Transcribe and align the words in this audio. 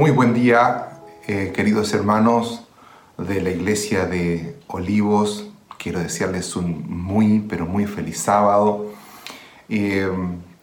Muy 0.00 0.12
buen 0.12 0.32
día, 0.32 1.02
eh, 1.26 1.52
queridos 1.54 1.92
hermanos 1.92 2.66
de 3.18 3.42
la 3.42 3.50
iglesia 3.50 4.06
de 4.06 4.56
Olivos. 4.68 5.50
Quiero 5.76 6.00
desearles 6.00 6.56
un 6.56 6.86
muy, 6.88 7.40
pero 7.40 7.66
muy 7.66 7.84
feliz 7.84 8.18
sábado. 8.18 8.86
Eh, 9.68 10.08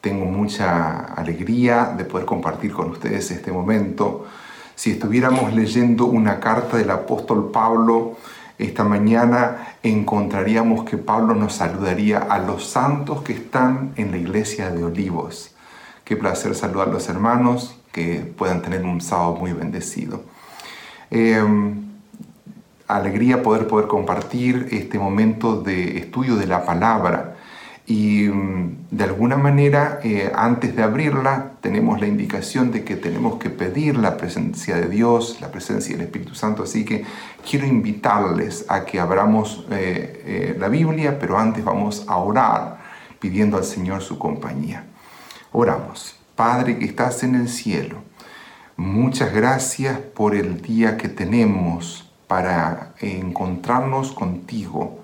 tengo 0.01 0.25
mucha 0.25 1.13
alegría 1.13 1.93
de 1.95 2.03
poder 2.05 2.25
compartir 2.25 2.73
con 2.73 2.89
ustedes 2.89 3.29
este 3.29 3.51
momento. 3.51 4.25
Si 4.73 4.93
estuviéramos 4.93 5.53
leyendo 5.53 6.05
una 6.07 6.39
carta 6.39 6.77
del 6.77 6.89
apóstol 6.89 7.51
Pablo, 7.51 8.17
esta 8.57 8.83
mañana 8.85 9.75
encontraríamos 9.83 10.83
que 10.83 10.97
Pablo 10.97 11.35
nos 11.35 11.53
saludaría 11.53 12.17
a 12.17 12.39
los 12.39 12.65
santos 12.65 13.21
que 13.21 13.33
están 13.33 13.93
en 13.97 14.09
la 14.09 14.17
iglesia 14.17 14.71
de 14.71 14.83
Olivos. 14.83 15.53
Qué 16.05 16.17
placer 16.17 16.55
saludar 16.55 16.89
a 16.89 16.93
los 16.93 17.07
hermanos 17.07 17.77
puedan 18.37 18.61
tener 18.61 18.83
un 18.83 19.01
sábado 19.01 19.35
muy 19.35 19.53
bendecido. 19.53 20.23
Em, 21.09 21.87
alegría 22.87 23.43
poder, 23.43 23.67
poder 23.67 23.87
compartir 23.87 24.69
este 24.71 24.97
momento 24.97 25.61
de 25.61 25.97
estudio 25.97 26.35
de 26.35 26.47
la 26.47 26.65
palabra 26.65 27.35
y 27.85 28.27
mm, 28.27 28.87
de 28.91 29.03
alguna 29.05 29.37
manera 29.37 29.99
eh, 30.03 30.31
antes 30.35 30.75
de 30.75 30.83
abrirla 30.83 31.53
tenemos 31.61 32.01
la 32.01 32.07
indicación 32.07 32.71
de 32.71 32.83
que 32.83 32.97
tenemos 32.97 33.37
que 33.37 33.49
pedir 33.49 33.97
la 33.97 34.17
presencia 34.17 34.75
de 34.75 34.89
Dios, 34.89 35.39
la 35.39 35.51
presencia 35.51 35.95
del 35.95 36.05
Espíritu 36.05 36.35
Santo, 36.35 36.63
así 36.63 36.83
que 36.83 37.05
quiero 37.49 37.65
invitarles 37.65 38.65
a 38.67 38.83
que 38.83 38.99
abramos 38.99 39.65
eh, 39.71 40.23
eh, 40.25 40.55
la 40.59 40.67
Biblia, 40.67 41.17
pero 41.17 41.37
antes 41.37 41.63
vamos 41.63 42.05
a 42.07 42.17
orar 42.17 42.77
pidiendo 43.19 43.57
al 43.57 43.63
Señor 43.63 44.01
su 44.01 44.19
compañía. 44.19 44.85
Oramos. 45.53 46.16
Padre 46.37 46.77
que 46.77 46.85
estás 46.85 47.23
en 47.23 47.33
el 47.33 47.49
cielo, 47.49 48.03
muchas 48.75 49.33
gracias 49.33 49.97
por 49.97 50.35
el 50.35 50.61
día 50.61 50.95
que 50.95 51.09
tenemos 51.09 52.11
para 52.27 52.93
encontrarnos 52.99 54.11
contigo. 54.11 54.99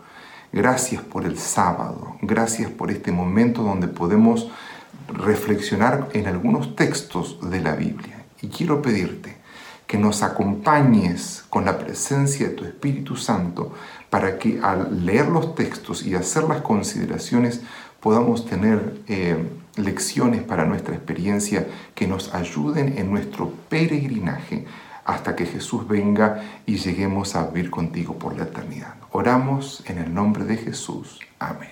Gracias 0.52 1.02
por 1.02 1.26
el 1.26 1.40
sábado, 1.40 2.18
gracias 2.22 2.70
por 2.70 2.92
este 2.92 3.12
momento 3.12 3.64
donde 3.64 3.88
podemos 3.88 4.52
reflexionar 5.08 6.08
en 6.14 6.28
algunos 6.28 6.76
textos 6.76 7.40
de 7.50 7.62
la 7.62 7.74
Biblia. 7.74 8.26
Y 8.44 8.50
quiero 8.50 8.84
pedirte 8.84 9.36
que 9.88 9.98
nos 9.98 10.22
acompañes 10.22 11.46
con 11.50 11.66
la 11.66 11.80
presencia 11.80 12.50
de 12.50 12.54
tu 12.54 12.64
Espíritu 12.64 13.16
Santo 13.16 13.74
para 14.12 14.38
que 14.38 14.60
al 14.62 15.04
leer 15.04 15.30
los 15.30 15.56
textos 15.56 16.06
y 16.06 16.14
hacer 16.14 16.44
las 16.44 16.62
consideraciones 16.62 17.62
podamos 18.02 18.46
tener 18.46 19.02
eh, 19.08 19.63
lecciones 19.76 20.44
para 20.44 20.66
nuestra 20.66 20.96
experiencia 20.96 21.68
que 21.96 22.08
nos 22.08 22.34
ayuden 22.34 22.98
en 22.98 23.12
nuestro 23.12 23.52
peregrinaje 23.70 24.66
hasta 25.06 25.36
que 25.36 25.46
Jesús 25.46 25.88
venga 25.88 26.44
y 26.66 26.78
lleguemos 26.78 27.36
a 27.36 27.48
vivir 27.48 27.70
contigo 27.70 28.18
por 28.18 28.38
la 28.38 28.44
eternidad. 28.44 28.96
Oramos 29.12 29.84
en 29.88 29.98
el 29.98 30.14
nombre 30.14 30.46
de 30.46 30.58
Jesús. 30.58 31.20
Amén. 31.40 31.72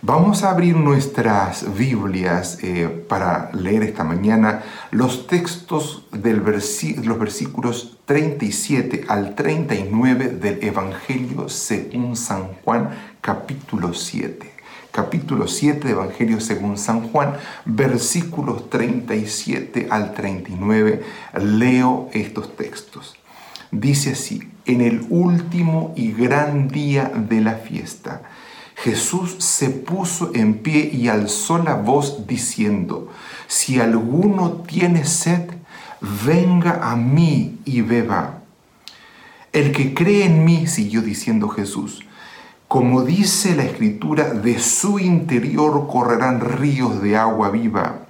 Vamos 0.00 0.44
a 0.44 0.50
abrir 0.50 0.76
nuestras 0.76 1.74
Biblias 1.76 2.62
eh, 2.62 2.86
para 3.08 3.50
leer 3.52 3.82
esta 3.82 4.04
mañana 4.04 4.62
los 4.92 5.26
textos 5.26 6.06
de 6.12 6.34
los 6.34 7.18
versículos 7.18 7.98
37 8.04 9.06
al 9.08 9.34
39 9.34 10.28
del 10.28 10.62
Evangelio 10.62 11.48
según 11.48 12.14
San 12.14 12.52
Juan 12.62 12.90
capítulo 13.20 13.92
7 13.92 14.57
capítulo 14.98 15.46
7 15.46 15.86
de 15.86 15.92
Evangelio 15.92 16.40
según 16.40 16.76
San 16.76 17.10
Juan, 17.10 17.34
versículos 17.64 18.68
37 18.68 19.86
al 19.90 20.12
39, 20.12 21.04
leo 21.40 22.10
estos 22.12 22.56
textos. 22.56 23.14
Dice 23.70 24.10
así, 24.14 24.50
en 24.64 24.80
el 24.80 25.06
último 25.08 25.94
y 25.94 26.10
gran 26.10 26.66
día 26.66 27.12
de 27.14 27.40
la 27.40 27.54
fiesta, 27.54 28.22
Jesús 28.74 29.36
se 29.38 29.70
puso 29.70 30.32
en 30.34 30.54
pie 30.54 30.90
y 30.92 31.06
alzó 31.06 31.58
la 31.58 31.74
voz 31.74 32.26
diciendo, 32.26 33.08
si 33.46 33.78
alguno 33.78 34.64
tiene 34.66 35.04
sed, 35.04 35.48
venga 36.26 36.90
a 36.90 36.96
mí 36.96 37.60
y 37.64 37.82
beba. 37.82 38.40
El 39.52 39.70
que 39.70 39.94
cree 39.94 40.24
en 40.24 40.44
mí, 40.44 40.66
siguió 40.66 41.02
diciendo 41.02 41.48
Jesús, 41.48 42.02
como 42.68 43.02
dice 43.02 43.56
la 43.56 43.64
escritura, 43.64 44.34
de 44.34 44.58
su 44.58 44.98
interior 44.98 45.88
correrán 45.88 46.40
ríos 46.40 47.00
de 47.00 47.16
agua 47.16 47.48
viva. 47.48 48.00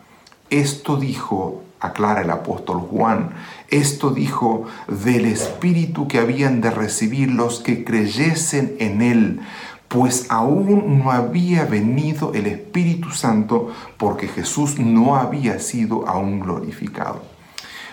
Esto 0.50 0.96
dijo, 0.96 1.62
aclara 1.78 2.22
el 2.22 2.30
apóstol 2.30 2.80
Juan, 2.80 3.30
esto 3.68 4.10
dijo 4.10 4.64
del 4.88 5.26
Espíritu 5.26 6.08
que 6.08 6.18
habían 6.18 6.60
de 6.60 6.72
recibir 6.72 7.30
los 7.30 7.60
que 7.60 7.84
creyesen 7.84 8.74
en 8.80 9.00
Él, 9.00 9.40
pues 9.86 10.26
aún 10.28 10.98
no 10.98 11.12
había 11.12 11.64
venido 11.64 12.34
el 12.34 12.46
Espíritu 12.46 13.10
Santo 13.10 13.70
porque 13.96 14.26
Jesús 14.26 14.80
no 14.80 15.14
había 15.14 15.60
sido 15.60 16.08
aún 16.08 16.40
glorificado. 16.40 17.37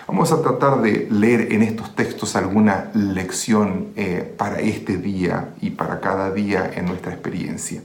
Vamos 0.06 0.30
a 0.30 0.40
tratar 0.40 0.82
de 0.82 1.08
leer 1.10 1.52
en 1.52 1.62
estos 1.62 1.96
textos 1.96 2.36
alguna 2.36 2.92
lección 2.94 3.88
eh, 3.96 4.34
para 4.38 4.60
este 4.60 4.98
día 4.98 5.54
y 5.60 5.70
para 5.70 5.98
cada 5.98 6.30
día 6.30 6.70
en 6.76 6.86
nuestra 6.86 7.12
experiencia. 7.12 7.82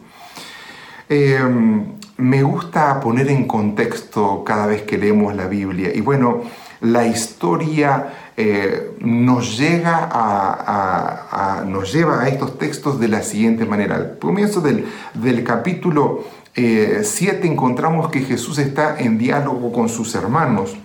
Em, 1.09 1.93
me 2.17 2.43
gusta 2.43 2.99
poner 2.99 3.27
en 3.29 3.47
contexto 3.47 4.43
cada 4.43 4.67
vez 4.67 4.83
que 4.83 4.99
leemos 4.99 5.35
la 5.35 5.47
Biblia 5.47 5.89
y 5.95 6.01
bueno, 6.01 6.43
la 6.81 7.07
historia 7.07 8.13
eh, 8.37 8.91
nos, 8.99 9.57
llega 9.57 10.07
a, 10.11 11.63
nos 11.65 11.91
lleva 11.91 12.21
a 12.21 12.29
estos 12.29 12.59
textos 12.59 12.99
de 12.99 13.07
la 13.07 13.23
siguiente 13.23 13.65
manera. 13.65 13.95
Al 13.95 14.19
comienzo 14.19 14.61
del, 14.61 14.85
capítulo 15.43 16.23
7 16.53 16.61
eh, 16.61 17.39
encontramos 17.43 18.11
que 18.11 18.19
Jesús 18.21 18.59
está 18.59 18.99
en 18.99 19.17
diálogo 19.17 19.71
con 19.71 19.89
sus 19.89 20.13
hermanos 20.13 20.77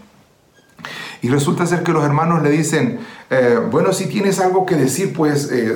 y 1.22 1.28
resulta 1.28 1.66
ser 1.66 1.82
que 1.82 1.92
los 1.92 2.04
hermanos 2.04 2.42
le 2.42 2.50
dicen, 2.50 2.98
eh, 3.30 3.58
bueno, 3.70 3.92
si 3.92 4.06
tienes 4.06 4.38
algo 4.38 4.66
que 4.66 4.74
decir, 4.76 5.12
pues 5.12 5.50
eh, 5.50 5.74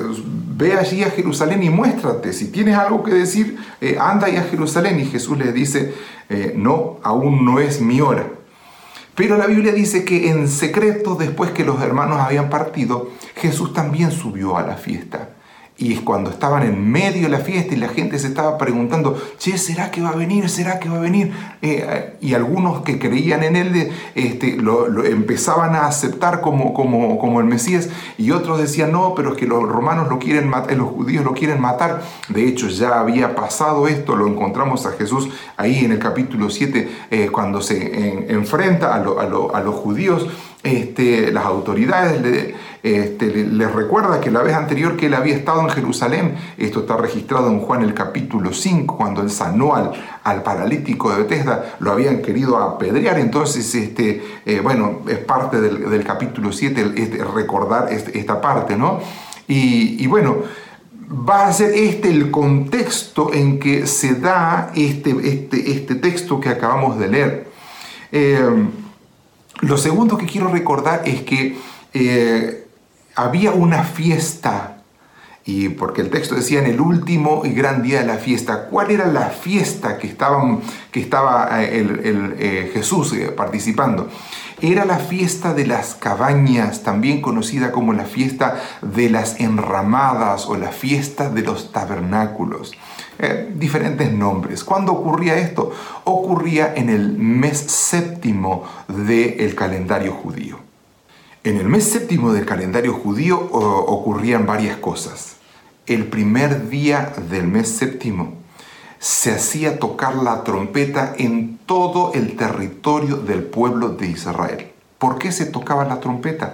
ve 0.55 0.73
allí 0.73 1.03
a 1.03 1.09
Jerusalén 1.09 1.63
y 1.63 1.69
muéstrate. 1.69 2.33
Si 2.33 2.51
tienes 2.51 2.77
algo 2.77 3.03
que 3.03 3.13
decir, 3.13 3.57
eh, 3.81 3.97
anda 3.99 4.27
ahí 4.27 4.37
a 4.37 4.43
Jerusalén. 4.43 4.99
Y 4.99 5.05
Jesús 5.05 5.37
les 5.37 5.53
dice, 5.53 5.93
no, 6.55 6.99
aún 7.03 7.43
no 7.43 7.59
es 7.59 7.81
mi 7.81 7.99
hora. 7.99 8.25
Pero 9.15 9.37
la 9.37 9.47
Biblia 9.47 9.73
dice 9.73 10.05
que 10.05 10.29
en 10.29 10.47
secreto, 10.47 11.15
después 11.15 11.51
que 11.51 11.65
los 11.65 11.81
hermanos 11.81 12.21
habían 12.21 12.49
partido, 12.49 13.09
Jesús 13.35 13.73
también 13.73 14.11
subió 14.11 14.57
a 14.57 14.61
la 14.61 14.77
fiesta. 14.77 15.30
Y 15.81 15.93
es 15.93 16.01
cuando 16.01 16.29
estaban 16.29 16.61
en 16.61 16.91
medio 16.91 17.23
de 17.23 17.29
la 17.29 17.39
fiesta 17.39 17.73
y 17.73 17.77
la 17.77 17.89
gente 17.89 18.19
se 18.19 18.27
estaba 18.27 18.55
preguntando, 18.59 19.19
che, 19.39 19.57
¿será 19.57 19.89
que 19.89 19.99
va 19.99 20.09
a 20.09 20.15
venir? 20.15 20.47
¿Será 20.47 20.79
que 20.79 20.87
va 20.87 20.97
a 20.97 20.99
venir? 20.99 21.33
Eh, 21.63 22.17
y 22.21 22.35
algunos 22.35 22.83
que 22.83 22.99
creían 22.99 23.41
en 23.41 23.55
él 23.55 23.91
este, 24.13 24.57
lo, 24.57 25.03
empezaban 25.03 25.75
a 25.75 25.87
aceptar 25.87 26.39
como, 26.41 26.75
como, 26.75 27.17
como 27.17 27.39
el 27.39 27.47
Mesías 27.47 27.89
y 28.19 28.29
otros 28.29 28.59
decían, 28.59 28.91
no, 28.91 29.15
pero 29.15 29.31
es 29.31 29.39
que 29.39 29.47
los 29.47 29.67
romanos 29.67 30.07
lo 30.07 30.19
quieren 30.19 30.47
matar, 30.47 30.77
los 30.77 30.89
judíos 30.89 31.25
lo 31.25 31.33
quieren 31.33 31.59
matar. 31.59 32.03
De 32.29 32.47
hecho, 32.47 32.67
ya 32.67 32.99
había 32.99 33.33
pasado 33.33 33.87
esto, 33.87 34.15
lo 34.15 34.27
encontramos 34.27 34.85
a 34.85 34.91
Jesús 34.91 35.29
ahí 35.57 35.83
en 35.83 35.93
el 35.93 35.99
capítulo 35.99 36.51
7, 36.51 36.89
eh, 37.09 37.29
cuando 37.31 37.59
se 37.59 38.31
enfrenta 38.31 38.93
a, 38.93 38.97
a 38.97 39.61
los 39.61 39.75
judíos 39.75 40.27
este, 40.63 41.31
las 41.31 41.45
autoridades 41.45 42.21
le, 42.21 42.53
este, 42.83 43.27
les 43.45 43.71
recuerda 43.71 44.19
que 44.19 44.31
la 44.31 44.41
vez 44.41 44.55
anterior 44.55 44.97
que 44.97 45.05
él 45.05 45.13
había 45.13 45.35
estado 45.35 45.61
en 45.61 45.69
Jerusalén, 45.69 46.35
esto 46.57 46.81
está 46.81 46.97
registrado 46.97 47.47
en 47.49 47.59
Juan 47.59 47.83
el 47.83 47.93
capítulo 47.93 48.53
5, 48.53 48.97
cuando 48.97 49.21
él 49.21 49.29
sanó 49.29 49.75
al, 49.75 49.91
al 50.23 50.41
paralítico 50.41 51.11
de 51.11 51.23
Bethesda, 51.23 51.75
lo 51.79 51.91
habían 51.91 52.21
querido 52.21 52.57
apedrear, 52.57 53.19
entonces, 53.19 53.73
este, 53.75 54.23
eh, 54.45 54.59
bueno, 54.61 55.01
es 55.07 55.19
parte 55.19 55.61
del, 55.61 56.03
capítulo 56.03 56.51
7 56.51 56.93
este, 56.95 57.23
recordar 57.23 57.89
esta 57.91 58.41
parte, 58.41 58.75
¿no? 58.75 58.99
Y, 59.47 60.07
bueno, 60.07 60.37
va 61.11 61.47
a 61.47 61.53
ser 61.53 61.73
este 61.73 62.09
el 62.09 62.31
contexto 62.31 63.33
en 63.33 63.59
que 63.59 63.85
se 63.85 64.15
da 64.15 64.71
este, 64.75 65.11
este, 65.23 65.71
este 65.71 65.95
texto 65.95 66.39
que 66.39 66.47
acabamos 66.47 66.97
de 66.97 67.07
leer. 67.09 67.47
Eh, 68.13 68.69
lo 69.59 69.77
segundo 69.77 70.17
que 70.17 70.25
quiero 70.25 70.47
recordar 70.47 71.01
es 71.05 71.21
que 71.23 71.57
eh, 71.93 72.65
había 73.15 73.51
una 73.51 73.83
fiesta, 73.83 74.77
y 75.43 75.69
porque 75.69 76.01
el 76.01 76.09
texto 76.09 76.35
decía 76.35 76.59
en 76.59 76.67
el 76.67 76.79
último 76.79 77.41
y 77.45 77.51
gran 77.51 77.81
día 77.81 78.01
de 78.01 78.05
la 78.05 78.17
fiesta, 78.17 78.67
¿cuál 78.67 78.91
era 78.91 79.07
la 79.07 79.29
fiesta 79.29 79.97
que, 79.97 80.07
estaban, 80.07 80.61
que 80.91 80.99
estaba 80.99 81.63
eh, 81.63 81.79
el, 81.79 82.35
eh, 82.37 82.71
Jesús 82.73 83.15
participando? 83.35 84.07
Era 84.61 84.85
la 84.85 84.97
fiesta 84.99 85.55
de 85.55 85.65
las 85.65 85.95
cabañas, 85.95 86.83
también 86.83 87.21
conocida 87.21 87.71
como 87.71 87.93
la 87.93 88.05
fiesta 88.05 88.61
de 88.83 89.09
las 89.09 89.39
enramadas 89.39 90.45
o 90.45 90.55
la 90.55 90.69
fiesta 90.69 91.31
de 91.31 91.41
los 91.41 91.71
tabernáculos. 91.71 92.73
eh, 93.17 93.51
diferentes 93.55 94.11
nombres. 94.11 94.63
¿Cuándo 94.63 94.93
ocurría 94.93 95.37
esto? 95.37 95.71
Ocurría 96.05 96.73
en 96.75 96.89
el 96.89 97.17
mes 97.17 97.57
séptimo 97.57 98.63
del 98.87 99.53
calendario 99.55 100.11
judío. 100.13 100.70
En 101.43 101.57
el 101.57 101.67
mes 101.67 101.85
séptimo 101.85 102.33
del 102.33 102.45
calendario 102.45 102.93
judío 102.93 103.39
ocurrían 103.39 104.45
varias 104.45 104.77
cosas. 104.77 105.37
El 105.87 106.05
primer 106.05 106.69
día 106.69 107.13
del 107.31 107.47
mes 107.47 107.67
séptimo 107.67 108.33
se 108.99 109.31
hacía 109.31 109.79
tocar 109.79 110.17
la 110.17 110.43
trompeta 110.43 111.15
en 111.17 111.57
todo 111.65 112.13
el 112.13 112.35
territorio 112.35 113.17
del 113.17 113.41
pueblo 113.41 113.89
de 113.89 114.05
Israel. 114.05 114.71
¿Por 114.99 115.17
qué 115.17 115.31
se 115.31 115.47
tocaba 115.47 115.83
la 115.83 115.99
trompeta? 115.99 116.53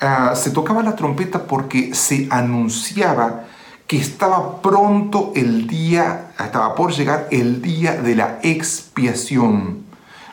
Ah, 0.00 0.34
se 0.36 0.52
tocaba 0.52 0.84
la 0.84 0.94
trompeta 0.94 1.48
porque 1.48 1.92
se 1.92 2.28
anunciaba 2.30 3.46
que 3.88 3.96
estaba 3.96 4.62
pronto 4.62 5.32
el 5.34 5.66
día, 5.66 6.30
estaba 6.38 6.76
por 6.76 6.92
llegar 6.92 7.26
el 7.32 7.60
día 7.60 8.00
de 8.00 8.14
la 8.14 8.38
expiación, 8.44 9.81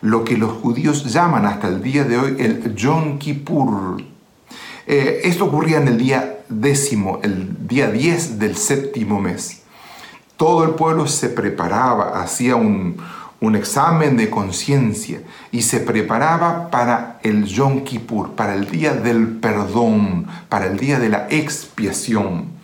lo 0.01 0.23
que 0.23 0.37
los 0.37 0.51
judíos 0.51 1.11
llaman 1.11 1.45
hasta 1.45 1.67
el 1.67 1.81
día 1.81 2.03
de 2.03 2.17
hoy 2.17 2.35
el 2.39 2.75
Yom 2.75 3.17
Kippur. 3.17 4.01
Eh, 4.87 5.21
esto 5.23 5.45
ocurría 5.45 5.77
en 5.77 5.87
el 5.87 5.97
día 5.97 6.39
décimo, 6.49 7.19
el 7.23 7.67
día 7.67 7.91
10 7.91 8.39
del 8.39 8.55
séptimo 8.55 9.21
mes. 9.21 9.61
Todo 10.37 10.63
el 10.63 10.71
pueblo 10.71 11.05
se 11.07 11.29
preparaba, 11.29 12.21
hacía 12.21 12.55
un, 12.55 12.97
un 13.41 13.55
examen 13.55 14.17
de 14.17 14.29
conciencia 14.29 15.21
y 15.51 15.61
se 15.61 15.79
preparaba 15.79 16.69
para 16.69 17.19
el 17.23 17.45
Yom 17.45 17.83
Kippur, 17.83 18.31
para 18.31 18.55
el 18.55 18.69
día 18.69 18.93
del 18.93 19.27
perdón, 19.37 20.27
para 20.49 20.67
el 20.67 20.77
día 20.77 20.99
de 20.99 21.09
la 21.09 21.27
expiación. 21.29 22.58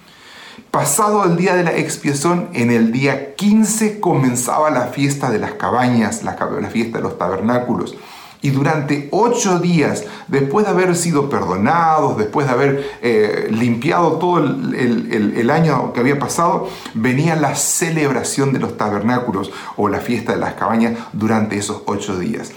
Pasado 0.75 1.23
el 1.23 1.37
día 1.37 1.55
de 1.55 1.63
la 1.63 1.71
expiación, 1.77 2.49
en 2.51 2.69
el 2.69 2.91
día 2.91 3.33
15 3.35 4.01
comenzaba 4.01 4.69
la 4.69 4.87
fiesta 4.87 5.31
de 5.31 5.39
las 5.39 5.53
cabañas, 5.53 6.21
la, 6.21 6.35
fiesta 6.69 6.97
de 6.97 7.03
los 7.05 7.17
tabernáculos 7.17 7.95
y 8.41 8.49
durante 8.49 9.07
ocho 9.11 9.59
días, 9.59 10.03
después 10.27 10.65
de 10.65 10.73
haber 10.73 10.97
sido 10.97 11.29
perdonados, 11.29 12.17
después 12.17 12.45
de 12.45 12.51
haber 12.51 12.91
eh, 13.01 13.47
limpiado 13.51 14.17
todo 14.17 14.39
el, 14.39 15.49
año 15.49 15.93
que 15.93 16.01
había 16.01 16.19
pasado, 16.19 16.67
venía 16.93 17.37
la 17.37 17.55
celebración 17.55 18.51
de 18.51 18.59
los 18.59 18.75
tabernáculos 18.75 19.51
o 19.77 19.87
la 19.87 20.01
fiesta 20.01 20.33
de 20.33 20.39
las 20.39 20.55
cabañas 20.55 20.99
durante 21.13 21.57
esos 21.57 21.83
ocho 21.85 22.19
días. 22.19 22.51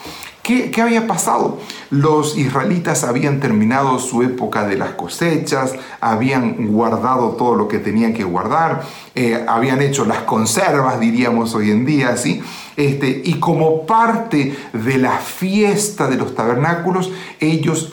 ¿Qué, 0.48 0.80
había 0.80 1.06
pasado? 1.06 1.58
Los 1.90 2.38
israelitas 2.38 3.04
habían 3.04 3.38
terminado 3.38 3.98
su 3.98 4.22
época 4.22 4.66
de 4.66 4.78
las 4.78 4.92
cosechas, 4.92 5.74
habían 6.00 6.68
guardado 6.68 7.32
todo 7.32 7.54
lo 7.54 7.68
que 7.68 7.78
tenían 7.78 8.14
que 8.14 8.24
guardar, 8.24 8.80
eh, 9.14 9.44
habían 9.46 9.82
hecho 9.82 10.06
las 10.06 10.22
conservas, 10.22 10.98
diríamos 11.00 11.54
hoy 11.54 11.70
en 11.70 11.84
día, 11.84 12.16
¿sí? 12.16 12.40
Este, 12.78 13.20
y 13.26 13.34
como 13.34 13.84
parte 13.84 14.56
de 14.72 14.96
la 14.96 15.18
fiesta 15.18 16.08
de 16.08 16.16
los 16.16 16.34
tabernáculos, 16.34 17.12
ellos 17.40 17.92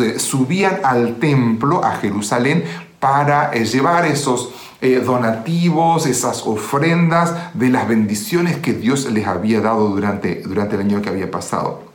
eh, 0.00 0.20
subían 0.20 0.78
al 0.84 1.16
templo, 1.16 1.84
a 1.84 1.96
Jerusalén, 1.96 2.62
para 3.00 3.52
eh, 3.52 3.64
llevar 3.64 4.06
esos 4.06 4.50
donativos, 5.04 6.06
esas 6.06 6.46
ofrendas 6.46 7.34
de 7.54 7.68
las 7.68 7.88
bendiciones 7.88 8.58
que 8.58 8.74
Dios 8.74 9.10
les 9.10 9.26
había 9.26 9.60
dado 9.60 9.88
durante, 9.88 10.42
durante 10.42 10.76
el 10.76 10.82
año 10.82 11.02
que 11.02 11.08
había 11.08 11.28
pasado. 11.28 11.87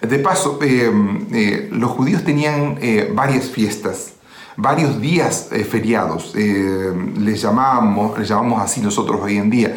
De 0.00 0.18
paso, 0.20 0.58
eh, 0.62 0.90
eh, 1.32 1.68
los 1.72 1.90
judíos 1.90 2.22
tenían 2.22 2.78
eh, 2.80 3.10
varias 3.12 3.46
fiestas, 3.46 4.12
varios 4.56 5.00
días 5.00 5.48
feriados, 5.68 6.34
les, 6.34 7.40
llamamos, 7.40 8.18
así 8.60 8.80
nosotros 8.80 9.20
hoy 9.22 9.36
en 9.36 9.50
día. 9.50 9.76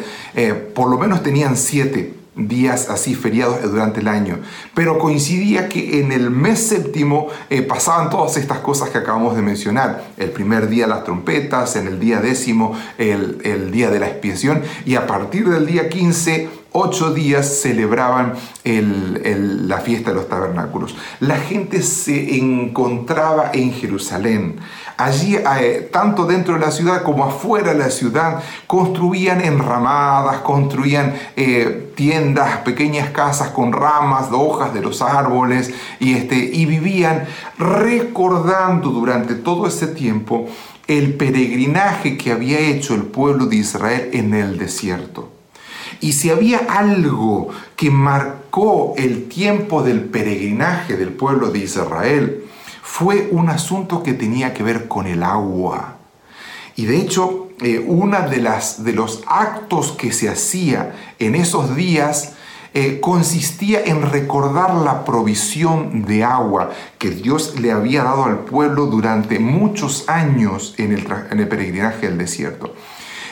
por 0.74 0.90
lo 0.90 0.98
menos 0.98 1.22
tenían 1.22 1.56
siete 1.56 2.14
días 2.34 2.88
así 2.88 3.14
feriados 3.14 3.62
durante 3.62 4.00
el 4.00 4.08
año. 4.08 4.40
Pero 4.74 4.98
coincidía 4.98 5.68
que 5.68 6.00
en 6.00 6.10
el 6.10 6.30
mes 6.30 6.66
séptimo 6.66 7.28
pasaban 7.68 8.10
todas 8.10 8.36
estas 8.36 8.58
cosas 8.58 8.90
que 8.90 8.98
acabamos 8.98 9.36
de 9.36 9.42
mencionar. 9.42 10.04
El 10.16 10.30
primer 10.30 10.68
día 10.68 10.88
las 10.88 11.04
trompetas, 11.04 11.76
en 11.76 11.86
el 11.86 12.00
día 12.00 12.20
décimo 12.20 12.76
el, 12.98 13.40
el 13.44 13.70
día 13.70 13.88
de 13.88 14.00
la 14.00 14.08
expiación 14.08 14.62
y 14.84 14.96
a 14.96 15.06
partir 15.06 15.48
del 15.48 15.64
día 15.64 15.88
15 15.88 16.61
ocho 16.72 17.12
días 17.12 17.60
celebraban 17.60 18.34
la 18.64 19.78
fiesta 19.78 20.10
de 20.10 20.16
los 20.16 20.28
tabernáculos. 20.28 20.96
La 21.20 21.36
gente 21.36 21.82
se 21.82 22.36
encontraba 22.36 23.50
en 23.52 23.72
Jerusalén. 23.72 24.56
Allí, 24.96 25.36
eh, 25.36 25.88
tanto 25.92 26.26
dentro 26.26 26.54
de 26.54 26.60
la 26.60 26.70
ciudad 26.70 27.02
como 27.02 27.24
afuera 27.24 27.72
de 27.72 27.78
la 27.78 27.90
ciudad, 27.90 28.42
construían 28.66 29.40
enramadas, 29.40 30.40
construían 30.42 31.14
eh, 31.36 31.92
tiendas, 31.96 32.58
pequeñas 32.58 33.10
casas 33.10 33.48
con 33.50 33.72
ramas, 33.72 34.28
hojas 34.30 34.72
de 34.74 34.80
los 34.80 35.02
árboles, 35.02 35.72
y, 35.98 36.14
este, 36.14 36.36
y 36.36 36.66
vivían 36.66 37.24
recordando 37.58 38.90
durante 38.90 39.34
todo 39.34 39.66
ese 39.66 39.88
tiempo 39.88 40.48
el 40.86 41.14
peregrinaje 41.14 42.16
que 42.16 42.32
había 42.32 42.58
hecho 42.58 42.94
el 42.94 43.02
pueblo 43.02 43.46
de 43.46 43.56
Israel 43.56 44.10
en 44.12 44.34
el 44.34 44.58
desierto. 44.58 45.41
Y 46.02 46.12
si 46.12 46.30
había 46.30 46.58
algo 46.68 47.50
que 47.76 47.88
marcó 47.88 48.92
el 48.96 49.28
tiempo 49.28 49.84
del 49.84 50.00
peregrinaje 50.00 50.96
del 50.96 51.10
pueblo 51.10 51.52
de 51.52 51.60
Israel, 51.60 52.44
fue 52.82 53.28
un 53.30 53.48
asunto 53.48 54.02
que 54.02 54.12
tenía 54.12 54.52
que 54.52 54.64
ver 54.64 54.88
con 54.88 55.06
el 55.06 55.22
agua. 55.22 55.98
Y 56.74 56.86
de 56.86 56.96
hecho, 56.96 57.50
eh, 57.60 57.82
uno 57.86 58.28
de, 58.28 58.38
las, 58.38 58.82
de 58.82 58.92
los 58.92 59.22
actos 59.28 59.92
que 59.92 60.12
se 60.12 60.28
hacía 60.28 60.92
en 61.20 61.36
esos 61.36 61.76
días 61.76 62.32
eh, 62.74 62.98
consistía 63.00 63.84
en 63.84 64.10
recordar 64.10 64.74
la 64.74 65.04
provisión 65.04 66.04
de 66.04 66.24
agua 66.24 66.70
que 66.98 67.10
Dios 67.10 67.60
le 67.60 67.70
había 67.70 68.02
dado 68.02 68.24
al 68.24 68.40
pueblo 68.40 68.86
durante 68.86 69.38
muchos 69.38 70.08
años 70.08 70.74
en 70.78 70.92
el, 70.92 71.06
en 71.30 71.38
el 71.38 71.46
peregrinaje 71.46 72.08
del 72.08 72.18
desierto. 72.18 72.74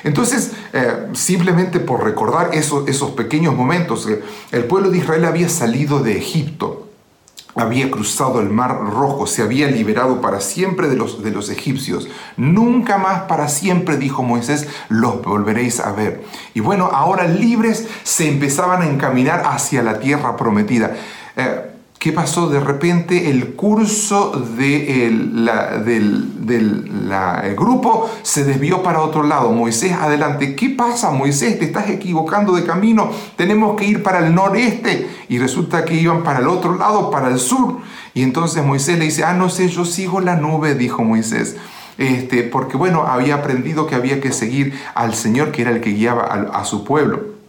Entonces, 0.04 0.52
eh, 0.72 1.08
simplemente 1.12 1.80
por 1.80 2.04
recordar 2.04 2.50
esos, 2.52 2.88
esos 2.88 3.10
pequeños 3.10 3.54
momentos, 3.54 4.06
eh, 4.08 4.22
el 4.52 4.64
pueblo 4.64 4.90
de 4.90 4.98
Israel 4.98 5.24
había 5.24 5.48
salido 5.48 6.00
de 6.00 6.16
Egipto, 6.16 6.86
había 7.54 7.90
cruzado 7.90 8.40
el 8.40 8.48
mar 8.48 8.78
rojo, 8.78 9.26
se 9.26 9.42
había 9.42 9.68
liberado 9.68 10.20
para 10.20 10.40
siempre 10.40 10.88
de 10.88 10.96
los, 10.96 11.22
de 11.22 11.30
los 11.30 11.50
egipcios. 11.50 12.08
Nunca 12.36 12.96
más 12.98 13.22
para 13.22 13.48
siempre, 13.48 13.96
dijo 13.96 14.22
Moisés, 14.22 14.68
los 14.88 15.22
volveréis 15.22 15.80
a 15.80 15.92
ver. 15.92 16.24
Y 16.54 16.60
bueno, 16.60 16.90
ahora 16.92 17.26
libres 17.26 17.88
se 18.04 18.28
empezaban 18.28 18.82
a 18.82 18.86
encaminar 18.86 19.42
hacia 19.46 19.82
la 19.82 19.98
tierra 19.98 20.36
prometida. 20.36 20.94
Eh, 21.36 21.69
¿Qué 22.00 22.12
pasó? 22.12 22.48
De 22.48 22.58
repente 22.60 23.28
el 23.28 23.52
curso 23.52 24.32
del 24.56 25.50
grupo 27.54 28.10
se 28.22 28.44
desvió 28.44 28.82
para 28.82 29.02
otro 29.02 29.22
lado. 29.22 29.52
Moisés, 29.52 29.92
adelante. 29.92 30.56
¿Qué 30.56 30.70
pasa, 30.70 31.10
Moisés? 31.10 31.58
Te 31.58 31.66
estás 31.66 31.90
equivocando 31.90 32.54
de 32.54 32.64
camino. 32.64 33.10
Tenemos 33.36 33.76
que 33.76 33.84
ir 33.84 34.02
para 34.02 34.26
el 34.26 34.34
noreste. 34.34 35.10
Y 35.28 35.38
resulta 35.38 35.84
que 35.84 35.92
iban 35.92 36.22
para 36.22 36.38
el 36.38 36.48
otro 36.48 36.74
lado, 36.78 37.10
para 37.10 37.28
el 37.28 37.38
sur. 37.38 37.80
Y 38.14 38.22
entonces 38.22 38.64
Moisés 38.64 38.98
le 38.98 39.04
dice, 39.04 39.24
ah, 39.24 39.34
no 39.34 39.50
sé, 39.50 39.68
yo 39.68 39.84
sigo 39.84 40.22
la 40.22 40.36
nube, 40.36 40.74
dijo 40.74 41.04
Moisés. 41.04 41.56
Este, 41.98 42.44
porque 42.44 42.78
bueno, 42.78 43.02
había 43.06 43.34
aprendido 43.34 43.86
que 43.86 43.94
había 43.94 44.22
que 44.22 44.32
seguir 44.32 44.72
al 44.94 45.14
Señor, 45.14 45.52
que 45.52 45.60
era 45.60 45.70
el 45.70 45.82
que 45.82 45.90
guiaba 45.90 46.22
a 46.22 46.64
su 46.64 46.82
pueblo. 46.82 47.39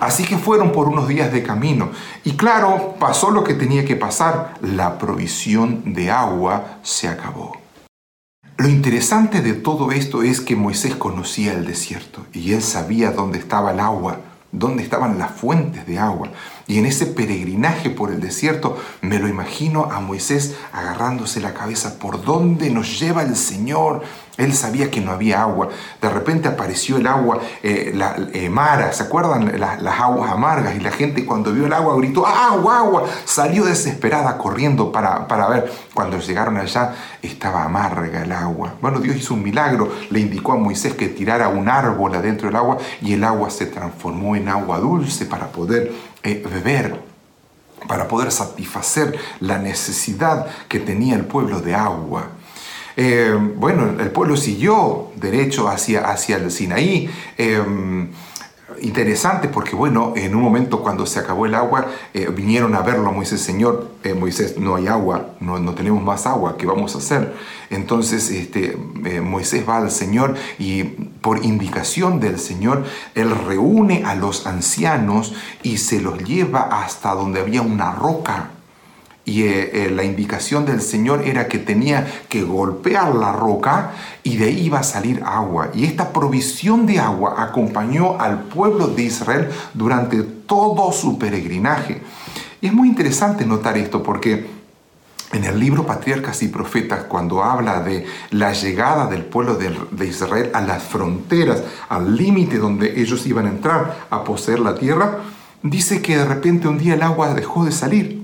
Así 0.00 0.24
que 0.24 0.38
fueron 0.38 0.72
por 0.72 0.88
unos 0.88 1.08
días 1.08 1.32
de 1.32 1.42
camino. 1.42 1.90
Y 2.24 2.32
claro, 2.32 2.96
pasó 2.98 3.30
lo 3.30 3.44
que 3.44 3.54
tenía 3.54 3.84
que 3.84 3.96
pasar. 3.96 4.54
La 4.60 4.98
provisión 4.98 5.94
de 5.94 6.10
agua 6.10 6.78
se 6.82 7.08
acabó. 7.08 7.64
Lo 8.56 8.68
interesante 8.68 9.40
de 9.40 9.54
todo 9.54 9.90
esto 9.90 10.22
es 10.22 10.40
que 10.40 10.54
Moisés 10.54 10.94
conocía 10.94 11.52
el 11.52 11.66
desierto 11.66 12.24
y 12.32 12.52
él 12.52 12.62
sabía 12.62 13.10
dónde 13.10 13.38
estaba 13.38 13.72
el 13.72 13.80
agua, 13.80 14.20
dónde 14.52 14.84
estaban 14.84 15.18
las 15.18 15.32
fuentes 15.32 15.86
de 15.86 15.98
agua. 15.98 16.28
Y 16.68 16.78
en 16.78 16.86
ese 16.86 17.06
peregrinaje 17.06 17.90
por 17.90 18.12
el 18.12 18.20
desierto 18.20 18.78
me 19.00 19.18
lo 19.18 19.26
imagino 19.26 19.90
a 19.90 19.98
Moisés 19.98 20.54
agarrándose 20.72 21.40
la 21.40 21.52
cabeza, 21.52 21.98
¿por 21.98 22.24
dónde 22.24 22.70
nos 22.70 23.00
lleva 23.00 23.22
el 23.22 23.34
Señor? 23.34 24.02
Él 24.36 24.52
sabía 24.52 24.90
que 24.90 25.00
no 25.00 25.12
había 25.12 25.42
agua. 25.42 25.68
De 26.00 26.08
repente 26.08 26.48
apareció 26.48 26.96
el 26.96 27.06
agua, 27.06 27.38
eh, 27.62 27.92
la 27.94 28.16
eh, 28.32 28.48
mara, 28.48 28.92
¿se 28.92 29.04
acuerdan? 29.04 29.60
las 29.60 30.00
aguas 30.00 30.30
amargas. 30.30 30.74
Y 30.74 30.80
la 30.80 30.90
gente 30.90 31.24
cuando 31.24 31.52
vio 31.52 31.66
el 31.66 31.72
agua 31.72 31.96
gritó, 31.96 32.26
agua, 32.26 32.78
agua. 32.78 33.04
Salió 33.24 33.64
desesperada 33.64 34.36
corriendo 34.36 34.90
para, 34.90 35.28
para 35.28 35.48
ver. 35.48 35.72
Cuando 35.94 36.18
llegaron 36.18 36.56
allá 36.56 36.94
estaba 37.22 37.62
amarga 37.62 38.22
el 38.22 38.32
agua. 38.32 38.74
Bueno, 38.80 38.98
Dios 38.98 39.16
hizo 39.16 39.34
un 39.34 39.42
milagro. 39.42 39.92
Le 40.10 40.20
indicó 40.20 40.52
a 40.52 40.56
Moisés 40.56 40.94
que 40.94 41.08
tirara 41.08 41.48
un 41.48 41.68
árbol 41.68 42.14
adentro 42.14 42.48
del 42.48 42.56
agua 42.56 42.78
y 43.00 43.12
el 43.12 43.22
agua 43.22 43.50
se 43.50 43.66
transformó 43.66 44.34
en 44.34 44.48
agua 44.48 44.78
dulce 44.78 45.26
para 45.26 45.46
poder 45.48 45.92
eh, 46.22 46.44
beber 46.50 47.14
para 47.86 48.08
poder 48.08 48.32
satisfacer 48.32 49.14
la 49.40 49.58
necesidad 49.58 50.46
que 50.68 50.80
tenía 50.80 51.16
el 51.16 51.26
pueblo 51.26 51.60
de 51.60 51.74
agua. 51.74 52.28
Eh, 52.96 53.36
bueno, 53.56 54.00
el 54.00 54.10
pueblo 54.10 54.36
siguió 54.36 55.10
derecho 55.16 55.68
hacia, 55.68 56.08
hacia 56.08 56.36
el 56.36 56.50
Sinaí. 56.50 57.10
Eh, 57.36 57.62
interesante 58.80 59.48
porque, 59.48 59.76
bueno, 59.76 60.12
en 60.16 60.34
un 60.34 60.42
momento 60.42 60.80
cuando 60.80 61.06
se 61.06 61.18
acabó 61.18 61.46
el 61.46 61.54
agua, 61.54 61.86
eh, 62.12 62.28
vinieron 62.34 62.74
a 62.74 62.80
verlo 62.80 63.08
a 63.08 63.12
Moisés, 63.12 63.40
Señor, 63.40 63.90
Moisés, 64.18 64.58
no 64.58 64.74
hay 64.76 64.88
agua, 64.88 65.34
no, 65.40 65.58
no, 65.58 65.74
tenemos 65.74 66.02
más 66.02 66.26
agua, 66.26 66.56
¿qué 66.58 66.66
vamos 66.66 66.94
a 66.94 66.98
hacer? 66.98 67.34
Entonces 67.70 68.30
este, 68.30 68.76
Moisés 69.22 69.66
va 69.66 69.78
al 69.78 69.90
Señor 69.90 70.34
y 70.58 70.82
por 70.82 71.44
indicación 71.44 72.20
del 72.20 72.38
Señor, 72.38 72.84
él 73.14 73.30
reúne 73.46 74.04
a 74.04 74.14
los 74.14 74.46
ancianos 74.46 75.34
y 75.62 75.78
se 75.78 76.00
los 76.00 76.18
lleva 76.24 76.62
hasta 76.62 77.14
donde 77.14 77.40
había 77.40 77.62
una 77.62 77.92
roca 77.92 78.53
y 79.24 79.44
eh, 79.44 79.86
eh, 79.86 79.90
la 79.90 80.04
indicación 80.04 80.66
del 80.66 80.82
Señor 80.82 81.22
era 81.26 81.48
que 81.48 81.58
tenía 81.58 82.06
que 82.28 82.42
golpear 82.42 83.14
la 83.14 83.32
roca 83.32 83.92
y 84.22 84.36
de 84.36 84.46
ahí 84.46 84.66
iba 84.66 84.80
a 84.80 84.82
salir 84.82 85.22
agua. 85.24 85.70
Y 85.74 85.84
esta 85.84 86.12
provisión 86.12 86.84
de 86.84 86.98
agua 86.98 87.36
acompañó 87.38 88.20
al 88.20 88.42
pueblo 88.44 88.88
de 88.88 89.04
Israel 89.04 89.48
durante 89.72 90.22
todo 90.22 90.92
su 90.92 91.18
peregrinaje. 91.18 92.02
Y 92.60 92.66
es 92.66 92.72
muy 92.72 92.88
interesante 92.88 93.46
notar 93.46 93.78
esto 93.78 94.02
porque 94.02 94.46
en 95.32 95.44
el 95.44 95.58
libro 95.58 95.86
Patriarcas 95.86 96.42
y 96.42 96.48
Profetas, 96.48 97.04
cuando 97.04 97.42
habla 97.42 97.80
de 97.80 98.06
la 98.30 98.52
llegada 98.52 99.06
del 99.06 99.24
pueblo 99.24 99.54
de, 99.54 99.74
de 99.90 100.06
Israel 100.06 100.50
a 100.52 100.60
las 100.60 100.82
fronteras, 100.82 101.62
al 101.88 102.14
límite 102.14 102.58
donde 102.58 103.00
ellos 103.00 103.26
iban 103.26 103.46
a 103.46 103.50
entrar 103.50 104.06
a 104.10 104.22
poseer 104.22 104.60
la 104.60 104.74
tierra, 104.74 105.20
dice 105.62 106.02
que 106.02 106.18
de 106.18 106.26
repente 106.26 106.68
un 106.68 106.78
día 106.78 106.94
el 106.94 107.02
agua 107.02 107.32
dejó 107.32 107.64
de 107.64 107.72
salir 107.72 108.23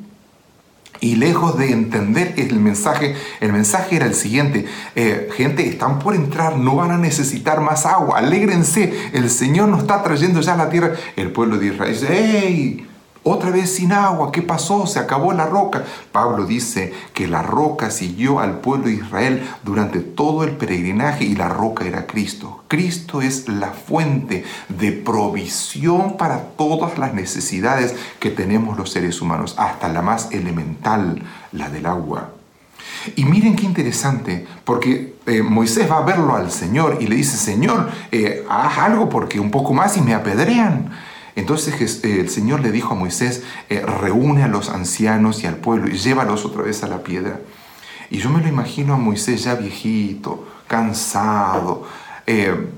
y 1.01 1.17
lejos 1.17 1.57
de 1.57 1.73
entender 1.73 2.35
el 2.37 2.61
mensaje, 2.61 3.15
el 3.41 3.53
mensaje 3.53 3.97
era 3.97 4.07
el 4.07 4.15
siguiente, 4.15 4.67
eh, 4.95 5.29
gente, 5.37 5.69
están 5.69 5.99
por 5.99 6.15
entrar, 6.15 6.59
no 6.59 6.77
van 6.77 6.91
a 6.91 6.99
necesitar 6.99 7.61
más 7.61 7.87
agua, 7.87 8.19
alégrense, 8.19 9.11
el 9.13 9.31
Señor 9.31 9.69
nos 9.69 9.81
está 9.81 10.03
trayendo 10.03 10.41
ya 10.41 10.55
a 10.55 10.57
la 10.57 10.71
tierra. 10.71 10.95
El 11.17 11.33
pueblo 11.33 11.59
de 11.59 11.69
Israel 11.69 11.93
dice, 11.93 12.07
¡hey! 12.11 12.90
Otra 13.23 13.51
vez 13.51 13.75
sin 13.75 13.93
agua, 13.93 14.33
¿qué 14.33 14.41
pasó? 14.41 14.87
Se 14.87 14.99
acabó 14.99 15.33
la 15.35 15.45
roca. 15.45 15.85
Pablo 16.11 16.47
dice 16.47 16.95
que 17.13 17.29
la 17.29 17.43
roca 17.43 17.91
siguió 17.91 18.41
al 18.41 18.61
pueblo 18.61 18.87
de 18.87 18.95
Israel 18.95 19.47
durante 19.63 20.01
todo 20.01 20.43
el 20.43 20.53
peregrinaje 20.53 21.25
y 21.25 21.37
la 21.37 21.49
roca 21.49 21.85
era 21.85 22.07
Cristo. 22.07 22.65
Cristo 22.67 23.21
es 23.21 23.47
la 23.47 23.73
fuente 23.73 24.45
de 24.71 24.93
provisión 24.93 26.17
para 26.17 26.39
todas 26.57 26.97
las 26.97 27.13
necesidades 27.13 27.95
que 28.21 28.31
tenemos 28.31 28.79
los 28.79 28.91
seres 28.91 29.21
humanos, 29.21 29.55
hasta 29.59 29.91
la 29.91 30.01
más 30.01 30.33
elemental, 30.33 31.23
la 31.53 31.69
del 31.69 31.85
agua. 31.85 32.31
Y 33.17 33.25
miren 33.25 33.55
qué 33.55 33.67
interesante, 33.67 34.47
porque 34.65 35.17
eh, 35.27 35.43
Moisés 35.43 35.91
va 35.91 35.99
a 35.99 36.05
verlo 36.05 36.35
al 36.35 36.51
Señor 36.51 36.99
y 37.01 37.07
le 37.07 37.17
dice, 37.17 37.37
Señor, 37.37 37.91
eh, 38.13 38.47
haz 38.49 38.79
algo 38.79 39.11
porque 39.11 39.41
un 39.41 39.51
poco 39.51 39.75
más 39.75 39.97
y 39.99 40.01
me 40.01 40.15
apedrean. 40.15 40.91
Entonces 41.37 42.01
eh, 42.05 42.21
el 42.21 42.29
Señor 42.29 42.61
le 42.61 42.73
dijo 42.73 42.95
a 42.95 42.97
Moisés, 42.97 43.43
eh, 43.69 43.81
reúne 43.81 44.43
a 44.43 44.49
los 44.49 44.69
ancianos 44.69 45.43
y 45.43 45.47
al 45.47 45.57
pueblo 45.57 45.89
y 45.89 45.99
llévalos 45.99 46.45
otra 46.45 46.63
vez 46.63 46.83
a 46.83 46.89
la 46.89 47.03
piedra. 47.03 47.41
Y 48.11 48.19
yo 48.19 48.31
me 48.31 48.41
lo 48.41 48.49
imagino 48.49 48.95
a 48.95 48.97
Moisés 48.97 49.45
ya 49.45 49.55
viejito, 49.55 50.47
cansado, 50.67 51.87
eh, 52.27 52.69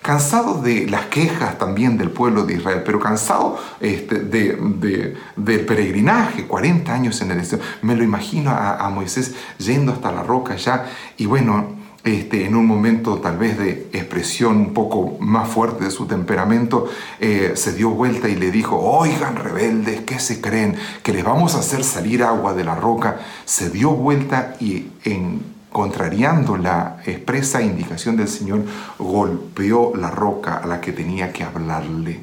cansado 0.00 0.62
de 0.62 0.86
las 0.86 1.06
quejas 1.06 1.58
también 1.58 1.98
del 1.98 2.10
pueblo 2.10 2.44
de 2.44 2.54
Israel, 2.54 2.82
pero 2.84 2.98
cansado 2.98 3.58
este, 3.80 4.20
de, 4.20 5.16
del 5.36 5.66
peregrinaje, 5.66 6.46
40 6.46 6.94
años 6.94 7.20
en 7.20 7.32
el 7.32 7.38
desierto. 7.38 7.66
Me 7.82 7.94
lo 7.94 8.02
imagino 8.02 8.50
a, 8.50 8.76
a 8.76 8.88
Moisés 8.88 9.34
yendo 9.58 9.92
hasta 9.92 10.10
la 10.10 10.22
roca 10.22 10.56
ya 10.56 10.86
y 11.18 11.26
bueno, 11.26 11.77
este, 12.04 12.46
en 12.46 12.54
un 12.54 12.64
momento 12.64 13.18
tal 13.18 13.36
vez 13.38 13.58
de 13.58 13.88
expresión 13.92 14.56
un 14.56 14.72
poco 14.72 15.16
más 15.20 15.48
fuerte 15.48 15.84
de 15.84 15.90
su 15.90 16.06
temperamento, 16.06 16.88
eh, 17.20 17.52
se 17.56 17.72
dio 17.72 17.90
vuelta 17.90 18.28
y 18.28 18.36
le 18.36 18.50
dijo, 18.50 18.78
oigan 18.78 19.36
rebeldes, 19.36 20.02
¿qué 20.02 20.18
se 20.18 20.40
creen? 20.40 20.76
¿Que 21.02 21.12
les 21.12 21.24
vamos 21.24 21.54
a 21.54 21.58
hacer 21.58 21.84
salir 21.84 22.22
agua 22.22 22.54
de 22.54 22.64
la 22.64 22.76
roca? 22.76 23.18
Se 23.44 23.68
dio 23.70 23.90
vuelta 23.90 24.54
y 24.60 24.86
en, 25.04 25.42
contrariando 25.70 26.56
la 26.56 26.98
expresa 27.04 27.62
indicación 27.62 28.16
del 28.16 28.28
Señor, 28.28 28.64
golpeó 28.98 29.94
la 29.96 30.10
roca 30.10 30.56
a 30.56 30.66
la 30.66 30.80
que 30.80 30.92
tenía 30.92 31.32
que 31.32 31.44
hablarle, 31.44 32.20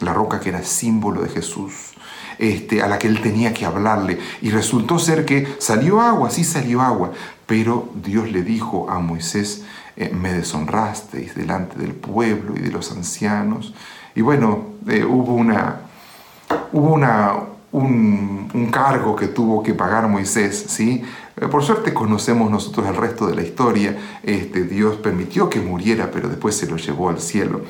la 0.00 0.14
roca 0.14 0.40
que 0.40 0.50
era 0.50 0.62
símbolo 0.62 1.22
de 1.22 1.28
Jesús. 1.28 1.94
Este, 2.38 2.82
a 2.82 2.86
la 2.86 3.00
que 3.00 3.08
él 3.08 3.20
tenía 3.20 3.52
que 3.52 3.66
hablarle. 3.66 4.20
Y 4.42 4.50
resultó 4.50 5.00
ser 5.00 5.24
que 5.24 5.56
salió 5.58 6.00
agua, 6.00 6.30
sí 6.30 6.44
salió 6.44 6.82
agua, 6.82 7.10
pero 7.48 7.88
Dios 7.94 8.30
le 8.30 8.42
dijo 8.42 8.90
a 8.90 8.98
Moisés, 8.98 9.64
eh, 9.96 10.10
me 10.14 10.34
deshonrasteis 10.34 11.34
delante 11.34 11.78
del 11.78 11.94
pueblo 11.94 12.54
y 12.54 12.60
de 12.60 12.70
los 12.70 12.92
ancianos. 12.92 13.72
Y 14.14 14.20
bueno, 14.20 14.66
eh, 14.86 15.02
hubo, 15.02 15.32
una, 15.32 15.80
hubo 16.72 16.92
una, 16.92 17.32
un, 17.72 18.68
cargo 18.70 19.16
que 19.16 19.28
tuvo 19.28 19.62
que 19.62 19.72
pagar 19.72 20.08
Moisés, 20.08 20.66
¿sí? 20.68 21.02
Eh, 21.40 21.48
por 21.48 21.64
suerte 21.64 21.94
conocemos 21.94 22.50
nosotros 22.50 22.86
el 22.86 22.96
resto 22.96 23.26
de 23.26 23.34
la 23.34 23.42
historia. 23.42 23.96
Este, 24.22 24.64
Dios 24.64 24.96
permitió 24.96 25.48
que 25.48 25.58
muriera, 25.58 26.10
pero 26.10 26.28
después 26.28 26.54
se 26.54 26.66
lo 26.66 26.76
llevó 26.76 27.08
al 27.08 27.18
cielo. 27.18 27.62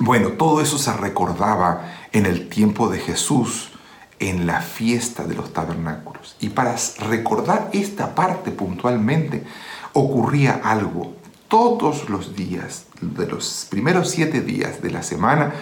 bueno, 0.00 0.30
todo 0.30 0.60
eso 0.60 0.76
se 0.76 0.92
recordaba 0.92 1.82
en 2.10 2.26
el 2.26 2.48
tiempo 2.48 2.88
de 2.88 2.98
Jesús 2.98 3.70
en 4.18 4.46
la 4.46 4.60
fiesta 4.60 5.24
de 5.24 5.34
los 5.34 5.52
tabernáculos. 5.52 6.36
Y 6.40 6.50
para 6.50 6.76
recordar 7.08 7.70
esta 7.72 8.14
parte 8.14 8.50
puntualmente, 8.50 9.44
ocurría 9.92 10.60
algo. 10.64 11.14
Todos 11.48 12.08
los 12.08 12.34
días, 12.34 12.86
de 13.00 13.26
los 13.26 13.66
primeros 13.70 14.10
siete 14.10 14.40
días 14.40 14.82
de 14.82 14.90
la 14.90 15.02
semana, 15.02 15.52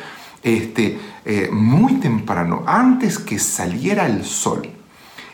este, 0.42 0.98
eh, 1.24 1.48
muy 1.52 1.94
temprano, 1.94 2.64
antes 2.66 3.18
que 3.18 3.38
saliera 3.38 4.06
el 4.06 4.24
sol, 4.24 4.68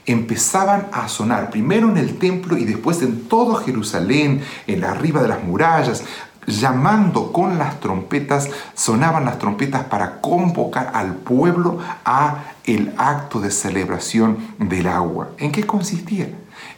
empezaban 0.07 0.89
a 0.93 1.09
sonar, 1.09 1.51
primero 1.51 1.89
en 1.89 1.97
el 1.97 2.19
templo 2.19 2.57
y 2.57 2.65
después 2.65 3.01
en 3.03 3.29
todo 3.29 3.57
Jerusalén, 3.57 4.43
en 4.67 4.81
la 4.81 4.93
arriba 4.93 5.23
de 5.23 5.29
las 5.29 5.43
murallas, 5.45 6.05
llamando 6.47 7.33
con 7.33 7.59
las 7.59 7.81
trompetas, 7.81 8.49
sonaban 8.75 9.25
las 9.25 9.39
trompetas 9.39 9.85
para 9.85 10.21
convocar 10.21 10.91
al 10.95 11.15
pueblo 11.15 11.79
a 12.05 12.50
el 12.65 12.93
acto 12.97 13.41
de 13.41 13.51
celebración 13.51 14.39
del 14.59 14.87
agua. 14.87 15.31
¿En 15.39 15.53
qué 15.53 15.67
consistía? 15.67 16.29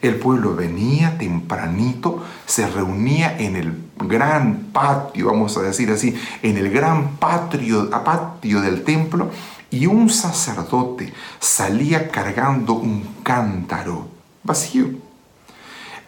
El 0.01 0.17
pueblo 0.17 0.55
venía 0.55 1.19
tempranito, 1.19 2.25
se 2.47 2.69
reunía 2.69 3.37
en 3.39 3.57
el 3.57 3.75
gran 3.97 4.71
patio, 4.73 5.27
vamos 5.27 5.57
a 5.57 5.63
decir 5.63 5.91
así, 5.91 6.15
en 6.43 6.57
el 6.57 6.71
gran 6.71 7.17
patio, 7.17 7.91
patio 7.91 8.61
del 8.61 8.83
templo 8.85 9.31
y 9.71 9.87
un 9.87 10.11
sacerdote 10.11 11.13
salía 11.41 12.11
cargando 12.11 12.75
un 12.75 13.07
cántaro 13.23 14.09
vacío 14.45 14.91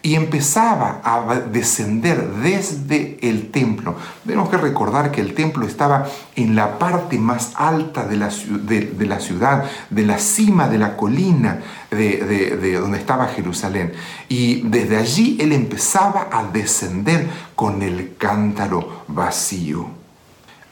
y 0.05 0.13
empezaba 0.13 1.01
a 1.03 1.39
descender 1.51 2.29
desde 2.43 3.17
el 3.27 3.49
templo. 3.49 3.95
Tenemos 4.23 4.49
que 4.49 4.57
recordar 4.57 5.09
que 5.09 5.19
el 5.19 5.33
templo 5.33 5.65
estaba 5.65 6.05
en 6.35 6.55
la 6.55 6.77
parte 6.77 7.17
más 7.17 7.53
alta 7.55 8.05
de 8.05 8.17
la, 8.17 8.29
de, 8.29 9.05
la 9.07 9.19
ciudad, 9.19 9.65
de 9.89 10.05
la 10.05 10.19
cima 10.19 10.67
de 10.67 10.77
la 10.77 10.95
colina 10.95 11.59
de, 11.89 12.17
de, 12.61 12.73
donde 12.73 12.99
estaba 12.99 13.29
Jerusalén. 13.29 13.93
Y 14.29 14.61
desde 14.69 14.97
allí 14.97 15.39
él 15.41 15.51
empezaba 15.51 16.29
a 16.31 16.43
descender 16.43 17.27
con 17.55 17.81
el 17.81 18.15
cántaro 18.15 19.05
vacío. 19.07 19.87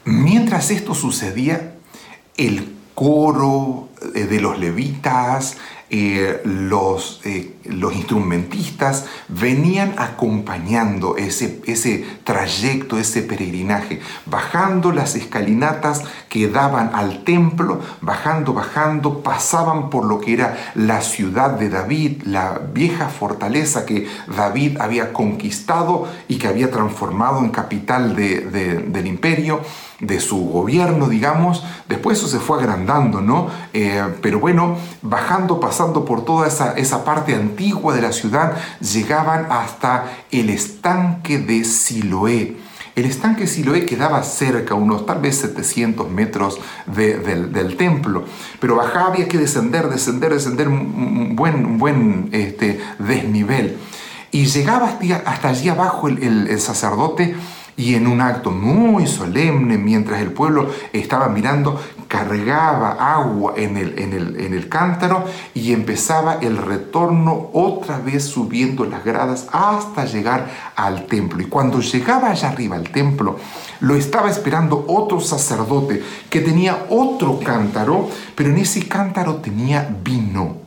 Mientras 0.04 0.70
esto 0.70 0.94
sucedía, 0.94 1.74
el 2.36 2.72
coro 2.94 3.88
eh, 4.14 4.26
de 4.26 4.40
los 4.40 4.60
levitas, 4.60 5.56
eh, 5.96 6.40
los, 6.42 7.20
eh, 7.24 7.54
los 7.66 7.94
instrumentistas 7.94 9.06
venían 9.28 9.94
acompañando 9.96 11.16
ese, 11.16 11.62
ese 11.66 12.04
trayecto, 12.24 12.98
ese 12.98 13.22
peregrinaje, 13.22 14.00
bajando 14.26 14.90
las 14.90 15.14
escalinatas 15.14 16.02
que 16.28 16.48
daban 16.48 16.90
al 16.96 17.22
templo, 17.22 17.80
bajando, 18.00 18.54
bajando, 18.54 19.22
pasaban 19.22 19.88
por 19.88 20.04
lo 20.04 20.18
que 20.18 20.32
era 20.32 20.72
la 20.74 21.00
ciudad 21.00 21.50
de 21.50 21.68
David, 21.68 22.22
la 22.24 22.58
vieja 22.72 23.08
fortaleza 23.08 23.86
que 23.86 24.08
David 24.36 24.78
había 24.80 25.12
conquistado 25.12 26.08
y 26.26 26.38
que 26.38 26.48
había 26.48 26.72
transformado 26.72 27.38
en 27.38 27.50
capital 27.50 28.16
del 28.16 29.06
imperio 29.06 29.60
de 30.06 30.20
su 30.20 30.38
gobierno, 30.48 31.08
digamos. 31.08 31.64
Después 31.88 32.18
eso 32.18 32.28
se 32.28 32.38
fue 32.38 32.58
agrandando, 32.58 33.20
¿no? 33.20 33.48
Eh, 33.72 34.02
pero 34.22 34.40
bueno, 34.40 34.76
bajando, 35.02 35.60
pasando 35.60 36.04
por 36.04 36.24
toda 36.24 36.46
esa, 36.46 36.72
esa 36.72 37.04
parte 37.04 37.34
antigua 37.34 37.94
de 37.94 38.02
la 38.02 38.12
ciudad, 38.12 38.54
llegaban 38.80 39.46
hasta 39.50 40.04
el 40.30 40.50
estanque 40.50 41.38
de 41.38 41.64
Siloé. 41.64 42.56
El 42.96 43.06
estanque 43.06 43.48
Siloé 43.48 43.86
quedaba 43.86 44.22
cerca, 44.22 44.74
unos 44.74 45.04
tal 45.04 45.20
vez 45.20 45.38
700 45.38 46.08
metros 46.10 46.60
del, 46.86 47.76
templo, 47.76 48.24
pero 48.60 48.76
bajaba, 48.76 49.08
había 49.08 49.26
que 49.28 49.36
descender, 49.36 49.88
descender, 49.88 50.32
descender 50.32 50.68
un 50.68 51.34
buen, 51.34 51.78
buen 51.78 52.28
este, 52.30 52.80
desnivel. 53.00 53.78
Y 54.30 54.46
llegaba 54.46 54.98
hasta 55.26 55.48
allí 55.48 55.68
abajo 55.68 56.08
el, 56.08 56.60
sacerdote 56.60 57.36
y 57.76 57.94
en 57.94 58.06
un 58.06 58.20
acto 58.20 58.50
muy 58.50 59.06
solemne, 59.06 59.78
mientras 59.78 60.20
el 60.20 60.32
pueblo 60.32 60.70
estaba 60.92 61.28
mirando, 61.28 61.80
cargaba 62.06 62.92
agua 63.14 63.54
en 63.56 63.76
el, 63.76 63.98
en, 63.98 64.12
el, 64.12 64.40
en 64.40 64.54
el, 64.54 64.68
cántaro 64.68 65.24
y 65.54 65.72
empezaba 65.72 66.34
el 66.34 66.56
retorno 66.56 67.50
otra 67.52 67.98
vez 67.98 68.24
subiendo 68.24 68.84
las 68.84 69.04
gradas 69.04 69.48
hasta 69.50 70.04
llegar 70.04 70.48
al 70.76 71.06
templo. 71.06 71.42
Y 71.42 71.46
cuando 71.46 71.80
llegaba 71.80 72.30
allá 72.30 72.50
arriba 72.50 72.76
al 72.76 72.90
templo, 72.90 73.38
lo 73.80 73.96
estaba 73.96 74.30
esperando 74.30 74.84
otro 74.86 75.20
sacerdote 75.20 76.02
que 76.30 76.40
tenía 76.40 76.86
otro 76.90 77.40
cántaro, 77.40 78.08
pero 78.36 78.50
en 78.50 78.58
ese 78.58 78.86
cántaro 78.86 79.36
tenía 79.36 79.88
vino. 80.04 80.58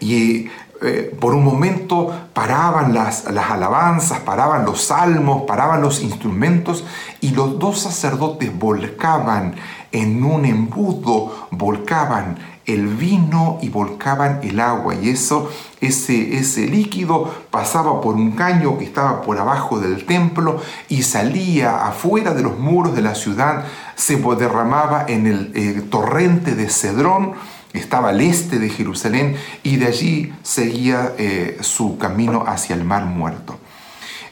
Y 0.00 0.48
eh, 0.84 1.16
por 1.18 1.34
un 1.34 1.44
momento 1.44 2.12
paraban 2.32 2.94
las, 2.94 3.24
las 3.32 3.50
alabanzas, 3.50 4.20
paraban 4.20 4.64
los 4.64 4.82
salmos, 4.82 5.42
paraban 5.42 5.80
los 5.80 6.02
instrumentos 6.02 6.84
y 7.20 7.30
los 7.30 7.58
dos 7.58 7.80
sacerdotes 7.80 8.56
volcaban 8.58 9.54
en 9.92 10.24
un 10.24 10.44
embudo, 10.44 11.48
volcaban 11.50 12.36
el 12.66 12.86
vino 12.88 13.58
y 13.62 13.68
volcaban 13.68 14.40
el 14.42 14.58
agua. 14.60 14.94
Y 14.94 15.10
eso 15.10 15.50
ese, 15.80 16.36
ese 16.36 16.66
líquido 16.66 17.32
pasaba 17.50 18.00
por 18.00 18.14
un 18.14 18.32
caño 18.32 18.78
que 18.78 18.84
estaba 18.84 19.22
por 19.22 19.38
abajo 19.38 19.78
del 19.78 20.04
templo 20.04 20.60
y 20.88 21.02
salía 21.02 21.86
afuera 21.86 22.34
de 22.34 22.42
los 22.42 22.58
muros 22.58 22.94
de 22.94 23.02
la 23.02 23.14
ciudad, 23.14 23.64
se 23.94 24.16
derramaba 24.16 25.04
en 25.06 25.26
el 25.26 25.52
eh, 25.54 25.82
torrente 25.90 26.54
de 26.54 26.68
Cedrón, 26.68 27.34
estaba 27.74 28.10
al 28.10 28.20
este 28.20 28.58
de 28.58 28.70
Jerusalén 28.70 29.36
y 29.62 29.76
de 29.76 29.86
allí 29.86 30.32
seguía 30.42 31.12
eh, 31.18 31.58
su 31.60 31.98
camino 31.98 32.44
hacia 32.46 32.74
el 32.74 32.84
mar 32.84 33.04
muerto. 33.04 33.58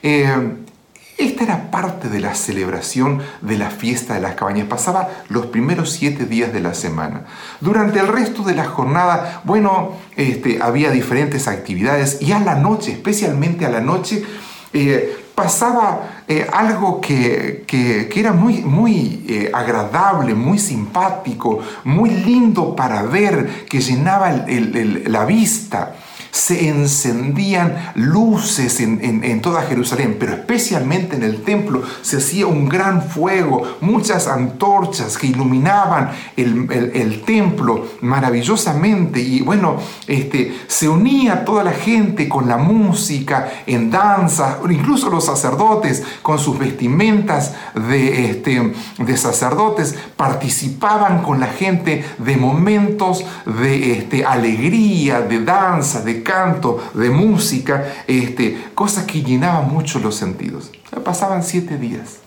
Eh, 0.02 0.56
esta 1.18 1.44
era 1.44 1.70
parte 1.70 2.08
de 2.08 2.20
la 2.20 2.34
celebración 2.34 3.20
de 3.42 3.58
la 3.58 3.70
fiesta 3.70 4.14
de 4.14 4.20
las 4.20 4.34
cabañas. 4.34 4.66
Pasaba 4.66 5.08
los 5.28 5.46
primeros 5.46 5.92
siete 5.92 6.24
días 6.24 6.52
de 6.52 6.60
la 6.60 6.74
semana. 6.74 7.26
Durante 7.60 8.00
el 8.00 8.08
resto 8.08 8.42
de 8.42 8.54
la 8.54 8.64
jornada, 8.64 9.42
bueno, 9.44 9.92
este, 10.16 10.60
había 10.62 10.90
diferentes 10.90 11.48
actividades 11.48 12.20
y 12.22 12.32
a 12.32 12.40
la 12.40 12.54
noche, 12.56 12.92
especialmente 12.92 13.66
a 13.66 13.70
la 13.70 13.80
noche, 13.80 14.24
eh, 14.72 15.16
pasaba 15.34 16.21
eh, 16.32 16.46
algo 16.50 16.98
que, 16.98 17.64
era 18.16 18.32
muy, 18.32 18.62
muy 18.62 19.22
eh, 19.28 19.50
agradable, 19.52 20.34
muy 20.34 20.58
simpático, 20.58 21.58
muy 21.84 22.08
lindo 22.08 22.74
para 22.74 23.02
ver, 23.02 23.66
que 23.68 23.80
llenaba 23.80 24.32
la 24.46 25.26
vista 25.26 25.94
se 26.32 26.70
encendían 26.70 27.92
luces 27.94 28.80
en, 28.80 29.40
toda 29.42 29.62
Jerusalén, 29.62 30.16
pero 30.18 30.32
especialmente 30.32 31.14
en 31.14 31.24
el 31.24 31.42
templo 31.42 31.82
se 32.00 32.16
hacía 32.16 32.46
un 32.46 32.70
gran 32.70 33.02
fuego, 33.02 33.76
muchas 33.82 34.26
antorchas 34.26 35.18
que 35.18 35.26
iluminaban 35.26 36.10
el, 36.36 37.22
templo 37.26 37.86
maravillosamente. 38.00 39.20
Y 39.20 39.42
bueno, 39.42 39.76
este, 40.06 40.56
se 40.68 40.88
unía 40.88 41.44
toda 41.44 41.64
la 41.64 41.72
gente 41.72 42.30
con 42.30 42.48
la 42.48 42.56
música, 42.56 43.52
en 43.66 43.90
danza, 43.90 44.58
incluso 44.70 45.10
los 45.10 45.26
sacerdotes 45.26 46.02
con 46.22 46.38
sus 46.38 46.58
vestimentas 46.58 47.54
de, 47.74 48.30
este, 48.30 48.72
de 48.98 49.16
sacerdotes 49.18 49.94
participaban 50.16 51.22
con 51.22 51.40
la 51.40 51.48
gente 51.48 52.04
de 52.16 52.36
momentos 52.38 53.22
de 53.44 53.98
este, 53.98 54.24
alegría, 54.24 55.20
de 55.20 55.44
danza, 55.44 56.00
de 56.00 56.21
canto, 56.22 56.82
de 56.94 57.10
música, 57.10 57.84
este, 58.06 58.68
cosas 58.74 59.04
que 59.04 59.22
llenaban 59.22 59.72
mucho 59.72 59.98
los 59.98 60.14
sentidos. 60.14 60.70
pasaban 61.04 61.42
siete 61.42 61.78
días. 61.78 62.18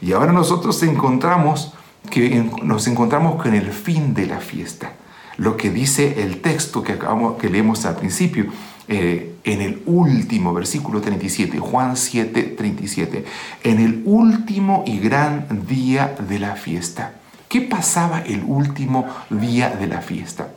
Y 0.00 0.12
ahora 0.12 0.32
nosotros 0.32 0.82
encontramos 0.82 1.74
que 2.10 2.50
nos 2.62 2.86
encontramos 2.86 3.40
con 3.40 3.54
el 3.54 3.72
fin 3.72 4.14
de 4.14 4.26
la 4.26 4.40
fiesta. 4.40 4.92
Lo 5.36 5.56
que 5.56 5.70
dice 5.70 6.22
el 6.22 6.40
texto 6.40 6.82
que, 6.82 6.92
acabamos, 6.92 7.38
que 7.38 7.48
leemos 7.48 7.84
al 7.86 7.96
principio, 7.96 8.46
eh, 8.88 9.36
en 9.44 9.60
el 9.60 9.82
último 9.86 10.52
versículo 10.52 11.00
37, 11.00 11.58
Juan 11.58 11.96
7, 11.96 12.42
37, 12.58 13.24
en 13.62 13.78
el 13.78 14.02
último 14.04 14.82
y 14.86 14.98
gran 14.98 15.64
día 15.66 16.14
de 16.28 16.38
la 16.38 16.56
fiesta. 16.56 17.14
¿Qué 17.48 17.60
pasaba 17.60 18.20
el 18.20 18.42
último 18.44 19.06
día 19.30 19.70
de 19.70 19.86
la 19.86 20.00
fiesta? 20.00 20.48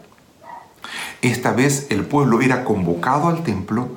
Esta 1.23 1.53
vez 1.53 1.88
el 1.89 2.03
pueblo 2.03 2.41
era 2.41 2.65
convocado 2.65 3.29
al 3.29 3.43
templo, 3.43 3.88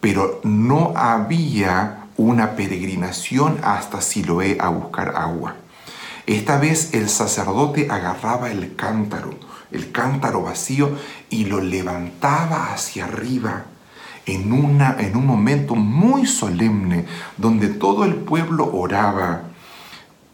pero 0.00 0.40
no 0.42 0.92
había 0.96 2.06
una 2.16 2.56
peregrinación 2.56 3.58
hasta 3.62 4.00
Siloé 4.00 4.58
a 4.60 4.70
buscar 4.70 5.14
agua. 5.16 5.54
Esta 6.26 6.58
vez 6.58 6.92
el 6.92 7.08
sacerdote 7.08 7.86
agarraba 7.88 8.50
el 8.50 8.74
cántaro, 8.74 9.30
el 9.70 9.92
cántaro 9.92 10.42
vacío, 10.42 10.90
y 11.30 11.44
lo 11.44 11.60
levantaba 11.60 12.72
hacia 12.72 13.04
arriba 13.04 13.66
en, 14.26 14.52
una, 14.52 14.96
en 14.98 15.16
un 15.16 15.26
momento 15.26 15.76
muy 15.76 16.26
solemne 16.26 17.04
donde 17.36 17.68
todo 17.68 18.04
el 18.04 18.16
pueblo 18.16 18.68
oraba, 18.74 19.42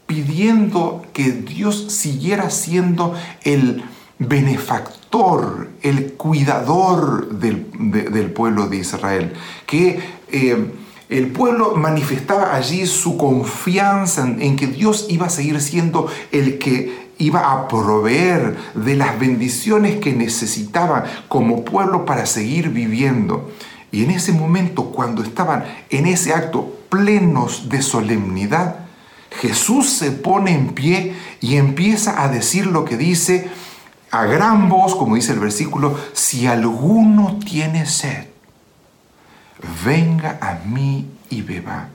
pidiendo 0.07 1.05
que 1.13 1.33
Dios 1.33 1.93
siguiera 1.93 2.49
siendo 2.49 3.15
el 3.43 3.85
benefactor, 4.21 5.71
el 5.83 6.13
cuidador 6.13 7.31
del, 7.31 8.31
pueblo 8.33 8.69
de 8.69 8.77
Israel, 8.77 9.33
que 9.67 9.99
eh, 10.31 10.73
el 11.09 11.29
pueblo 11.29 11.75
manifestaba 11.75 12.55
allí 12.55 12.87
su 12.87 13.17
confianza 13.17 14.29
en, 14.39 14.57
que 14.57 14.69
Dios 14.69 15.07
iba 15.09 15.27
a 15.27 15.31
seguir 15.31 15.61
siendo 15.61 16.07
el 16.31 16.59
que 16.59 17.11
iba 17.19 17.51
a 17.51 17.67
proveer 17.67 18.57
de 18.75 18.95
las 18.95 19.19
bendiciones 19.19 19.99
que 20.01 20.13
necesitaban 20.13 21.05
como 21.29 21.65
pueblo 21.65 22.05
para 22.05 22.27
seguir 22.27 22.69
viviendo. 22.69 23.51
Y 23.91 24.05
en 24.05 24.11
ese 24.11 24.33
momento, 24.33 24.93
cuando 24.93 25.23
estaban 25.23 25.65
en 25.89 26.07
ese 26.07 26.33
acto 26.33 26.79
plenos 26.91 27.69
de 27.71 27.83
solemnidad, 27.83 28.77
Jesús 29.41 29.91
se 29.91 30.13
pone 30.13 30.55
en 30.55 30.69
pie 30.75 31.15
y 31.41 31.57
empieza 31.57 32.23
a 32.23 32.29
decir 32.29 32.67
lo 32.67 32.85
que 32.85 32.97
dice, 32.97 33.49
a 34.11 34.25
gran 34.25 34.69
voz, 34.69 34.95
como 34.95 35.15
dice 35.15 35.33
el 35.33 35.39
versículo, 35.39 35.99
si 36.13 36.47
alguno 36.47 37.39
tiene 37.45 37.87
sed, 37.87 38.27
venga 39.85 40.39
a 40.41 40.67
mí 40.67 41.09
y 41.29 41.43
beba. 41.43 41.89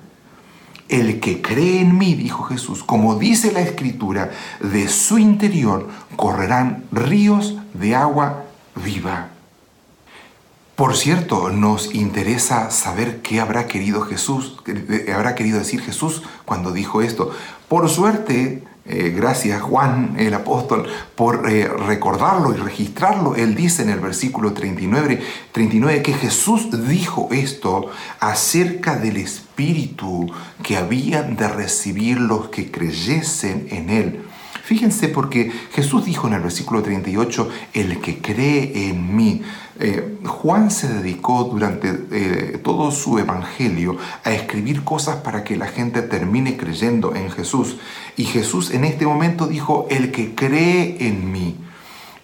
El 0.88 1.20
que 1.20 1.42
cree 1.42 1.82
en 1.82 1.98
mí, 1.98 2.14
dijo 2.14 2.44
Jesús, 2.44 2.84
como 2.84 3.16
dice 3.16 3.52
la 3.52 3.62
escritura, 3.62 4.32
de 4.60 4.88
su 4.88 5.18
interior 5.18 5.90
correrán 6.16 6.86
ríos 6.92 7.58
de 7.74 7.96
agua 7.96 8.46
viva. 8.76 9.30
Por 10.76 10.96
cierto, 10.96 11.50
nos 11.50 11.96
interesa 11.96 12.70
saber 12.70 13.22
qué 13.22 13.40
habrá 13.40 13.66
querido 13.66 14.02
Jesús, 14.02 14.58
habrá 15.14 15.34
querido 15.34 15.58
decir 15.58 15.82
Jesús 15.82 16.22
cuando 16.44 16.72
dijo 16.72 17.02
esto. 17.02 17.32
Por 17.68 17.90
suerte, 17.90 18.64
eh, 18.88 19.12
gracias 19.16 19.64
Juan 19.64 20.16
el 20.20 20.36
apóstol 20.36 20.88
por 21.16 21.50
eh, 21.50 21.68
recordarlo 21.68 22.54
y 22.54 22.58
registrarlo. 22.58 23.36
Él 23.36 23.56
dice 23.56 23.82
en 23.82 23.90
el 23.90 24.00
versículo 24.00 24.54
39, 24.54 25.24
39 25.52 26.04
que 26.04 26.14
Jesús 26.14 26.68
dijo 26.88 27.30
esto 27.32 27.90
acerca 28.20 28.96
del 28.98 29.18
Espíritu 29.18 30.32
que 30.62 30.78
habían 30.78 31.36
de 31.36 31.48
recibir 31.48 32.20
los 32.20 32.50
que 32.50 32.70
creyesen 32.70 33.68
en 33.72 33.90
Él. 33.90 34.26
Fíjense 34.66 35.10
porque 35.10 35.52
Jesús 35.74 36.06
dijo 36.06 36.28
en 36.28 36.34
el 36.34 36.42
versículo 36.42 36.82
38, 36.82 37.50
el 37.76 38.02
que 38.02 38.18
cree 38.18 38.90
en 38.90 39.16
mí. 39.16 39.44
Eh, 39.80 40.18
Juan 40.26 40.72
se 40.72 40.88
dedicó 40.88 41.44
durante 41.44 41.94
eh, 42.10 42.60
todo 42.64 42.90
su 42.90 43.20
evangelio 43.20 43.96
a 44.24 44.32
escribir 44.32 44.84
cosas 44.84 45.18
para 45.18 45.44
que 45.44 45.56
la 45.56 45.68
gente 45.68 46.02
termine 46.02 46.58
creyendo 46.58 47.14
en 47.14 47.30
Jesús. 47.30 47.78
Y 48.18 48.24
Jesús 48.24 48.72
en 48.72 48.86
este 48.86 49.06
momento 49.06 49.46
dijo, 49.46 49.86
el 49.92 50.12
que 50.12 50.34
cree 50.34 50.98
en 51.00 51.32
mí. 51.32 51.58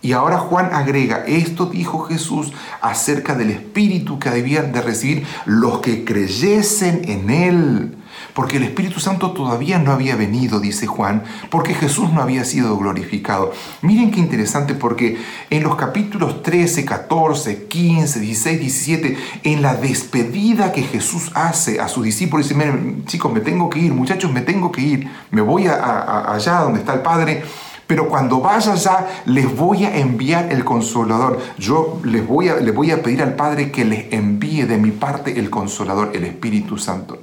Y 0.01 0.13
ahora 0.13 0.39
Juan 0.39 0.73
agrega, 0.73 1.23
esto 1.27 1.67
dijo 1.67 1.99
Jesús 2.05 2.53
acerca 2.81 3.35
del 3.35 3.51
Espíritu 3.51 4.17
que 4.17 4.31
debían 4.31 4.71
de 4.71 4.81
recibir 4.81 5.27
los 5.45 5.79
que 5.81 6.05
creyesen 6.05 7.01
en 7.07 7.29
Él 7.29 8.00
porque 8.33 8.57
el 8.57 8.63
Espíritu 8.63 8.99
Santo 8.99 9.31
todavía 9.31 9.79
no 9.79 9.91
había 9.91 10.15
venido, 10.15 10.59
dice 10.59 10.87
Juan, 10.87 11.23
porque 11.49 11.73
Jesús 11.73 12.11
no 12.11 12.21
había 12.21 12.45
sido 12.45 12.77
glorificado. 12.77 13.51
Miren 13.81 14.11
qué 14.11 14.19
interesante, 14.19 14.73
porque 14.73 15.17
en 15.49 15.63
los 15.63 15.75
capítulos 15.75 16.43
13, 16.43 16.85
14, 16.85 17.65
15, 17.67 18.19
16, 18.19 18.59
17, 18.59 19.17
en 19.43 19.61
la 19.61 19.75
despedida 19.75 20.71
que 20.71 20.83
Jesús 20.83 21.31
hace 21.33 21.79
a 21.79 21.87
sus 21.87 22.03
discípulos, 22.03 22.47
dice, 22.47 22.57
miren, 22.57 23.05
chicos, 23.05 23.31
me 23.31 23.41
tengo 23.41 23.69
que 23.69 23.79
ir, 23.79 23.93
muchachos, 23.93 24.31
me 24.31 24.41
tengo 24.41 24.71
que 24.71 24.81
ir, 24.81 25.11
me 25.31 25.41
voy 25.41 25.67
allá 25.67 26.59
donde 26.61 26.79
está 26.79 26.93
el 26.93 27.01
Padre, 27.01 27.43
pero 27.91 28.07
cuando 28.07 28.39
vaya 28.39 28.73
ya 28.75 29.23
les 29.25 29.53
voy 29.53 29.83
a 29.83 29.97
enviar 29.97 30.49
el 30.49 30.63
consolador. 30.63 31.39
Yo 31.57 31.99
les 32.05 32.25
voy 32.25 32.47
a, 32.47 32.55
les 32.55 32.73
voy 32.73 32.89
a 32.89 33.03
pedir 33.03 33.21
al 33.21 33.35
Padre 33.35 33.69
que 33.69 33.83
les 33.83 34.13
envíe 34.13 34.63
de 34.63 34.77
mi 34.77 34.91
parte 34.91 35.37
el 35.37 35.49
consolador, 35.49 36.11
el 36.13 36.23
Espíritu 36.23 36.77
Santo. 36.77 37.19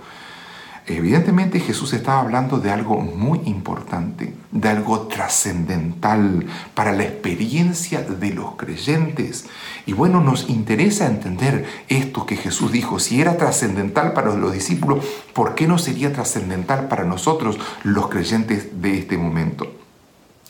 Evidentemente 0.90 1.60
Jesús 1.60 1.92
estaba 1.92 2.20
hablando 2.20 2.60
de 2.60 2.70
algo 2.70 2.98
muy 2.98 3.42
importante, 3.44 4.34
de 4.50 4.68
algo 4.70 5.00
trascendental 5.00 6.46
para 6.74 6.92
la 6.92 7.02
experiencia 7.02 8.00
de 8.00 8.30
los 8.30 8.56
creyentes. 8.56 9.44
Y 9.84 9.92
bueno, 9.92 10.22
nos 10.22 10.48
interesa 10.48 11.06
entender 11.06 11.66
esto 11.88 12.24
que 12.24 12.36
Jesús 12.36 12.72
dijo. 12.72 12.98
Si 13.00 13.20
era 13.20 13.36
trascendental 13.36 14.14
para 14.14 14.34
los 14.34 14.50
discípulos, 14.50 15.04
¿por 15.34 15.54
qué 15.54 15.68
no 15.68 15.76
sería 15.76 16.12
trascendental 16.12 16.88
para 16.88 17.04
nosotros, 17.04 17.58
los 17.82 18.08
creyentes 18.08 18.80
de 18.80 18.98
este 18.98 19.18
momento? 19.18 19.70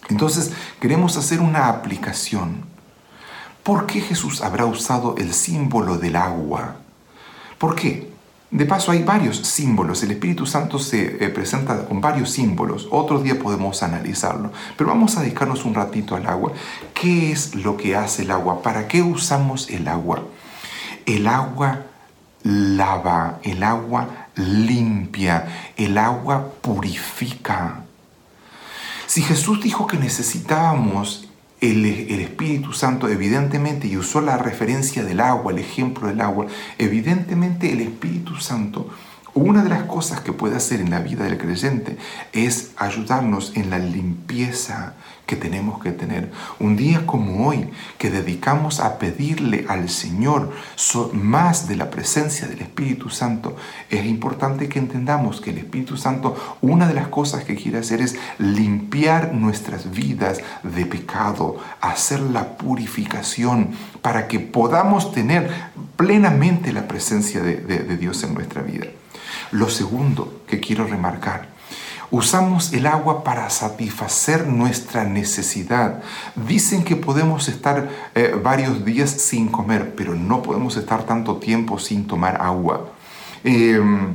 Entonces, 0.08 0.52
queremos 0.80 1.16
hacer 1.16 1.40
una 1.40 1.68
aplicación. 1.68 2.64
¿Por 3.64 3.86
qué 3.86 4.00
Jesús 4.00 4.40
habrá 4.40 4.66
usado 4.66 5.16
el 5.18 5.34
símbolo 5.34 5.98
del 5.98 6.14
agua? 6.14 6.76
¿Por 7.58 7.74
qué? 7.74 8.17
De 8.50 8.64
paso 8.64 8.92
hay 8.92 9.02
varios 9.02 9.36
símbolos, 9.36 10.02
el 10.02 10.12
Espíritu 10.12 10.46
Santo 10.46 10.78
se 10.78 11.22
eh, 11.22 11.28
presenta 11.28 11.84
con 11.84 12.00
varios 12.00 12.30
símbolos, 12.30 12.88
otro 12.90 13.20
día 13.20 13.38
podemos 13.38 13.82
analizarlo, 13.82 14.52
pero 14.74 14.88
vamos 14.88 15.16
a 15.16 15.20
dedicarnos 15.20 15.66
un 15.66 15.74
ratito 15.74 16.16
al 16.16 16.26
agua. 16.26 16.52
¿Qué 16.94 17.30
es 17.30 17.54
lo 17.54 17.76
que 17.76 17.94
hace 17.94 18.22
el 18.22 18.30
agua? 18.30 18.62
¿Para 18.62 18.88
qué 18.88 19.02
usamos 19.02 19.68
el 19.68 19.86
agua? 19.86 20.22
El 21.04 21.26
agua 21.26 21.84
lava, 22.42 23.38
el 23.42 23.62
agua 23.62 24.28
limpia, 24.36 25.72
el 25.76 25.98
agua 25.98 26.52
purifica. 26.62 27.82
Si 29.06 29.20
Jesús 29.20 29.62
dijo 29.62 29.86
que 29.86 29.98
necesitábamos 29.98 31.27
el, 31.60 31.84
Espíritu 32.20 32.72
Santo 32.72 33.08
evidentemente, 33.08 33.88
y 33.88 33.96
usó 33.96 34.20
la 34.20 34.38
referencia 34.38 35.04
del 35.04 35.20
agua, 35.20 35.52
el 35.52 35.58
ejemplo 35.58 36.08
del 36.08 36.20
agua, 36.20 36.46
evidentemente 36.78 37.72
el 37.72 37.80
Espíritu 37.80 38.36
Santo, 38.36 38.88
una 39.34 39.62
de 39.62 39.68
las 39.68 39.84
cosas 39.84 40.20
que 40.20 40.32
puede 40.32 40.56
hacer 40.56 40.80
en 40.80 40.90
la 40.90 41.00
vida 41.00 41.24
del 41.24 41.38
creyente 41.38 41.96
es 42.32 42.72
ayudarnos 42.76 43.52
en 43.56 43.70
la 43.70 43.78
limpieza 43.78 44.94
que 45.28 45.36
tenemos 45.36 45.78
que 45.80 45.92
tener. 45.92 46.32
Un 46.58 46.74
día 46.74 47.04
como 47.04 47.46
hoy, 47.46 47.68
que 47.98 48.10
dedicamos 48.10 48.80
a 48.80 48.98
pedirle 48.98 49.66
al 49.68 49.90
Señor 49.90 50.50
más 51.12 51.68
de 51.68 51.76
la 51.76 51.90
presencia 51.90 52.48
del 52.48 52.62
Espíritu 52.62 53.10
Santo, 53.10 53.54
es 53.90 54.06
importante 54.06 54.70
que 54.70 54.78
entendamos 54.78 55.42
que 55.42 55.50
el 55.50 55.58
Espíritu 55.58 55.98
Santo, 55.98 56.34
una 56.62 56.88
de 56.88 56.94
las 56.94 57.08
cosas 57.08 57.44
que 57.44 57.56
quiere 57.56 57.76
hacer 57.76 58.00
es 58.00 58.16
limpiar 58.38 59.34
nuestras 59.34 59.90
vidas 59.90 60.40
de 60.62 60.86
pecado, 60.86 61.58
hacer 61.82 62.20
la 62.20 62.56
purificación 62.56 63.72
para 64.00 64.28
que 64.28 64.40
podamos 64.40 65.12
tener 65.12 65.50
plenamente 65.96 66.72
la 66.72 66.88
presencia 66.88 67.42
de, 67.42 67.96
Dios 67.98 68.22
en 68.22 68.32
nuestra 68.32 68.62
vida. 68.62 68.86
Lo 69.50 69.68
segundo 69.68 70.42
que 70.46 70.58
quiero 70.58 70.86
remarcar 70.86 71.57
Usamos 72.10 72.72
el 72.72 72.86
agua 72.86 73.22
para 73.22 73.50
satisfacer 73.50 74.46
nuestra 74.46 75.04
necesidad. 75.04 76.02
Dicen 76.36 76.82
que 76.82 76.96
podemos 76.96 77.48
estar 77.48 77.90
eh, 78.14 78.34
varios 78.42 78.82
días 78.82 79.10
sin 79.10 79.48
comer, 79.48 79.94
pero 79.94 80.14
no 80.14 80.42
podemos 80.42 80.78
estar 80.78 81.02
tanto 81.02 81.36
tiempo 81.36 81.78
sin 81.78 82.06
tomar 82.06 82.40
agua. 82.40 82.88
Em, 83.44 84.14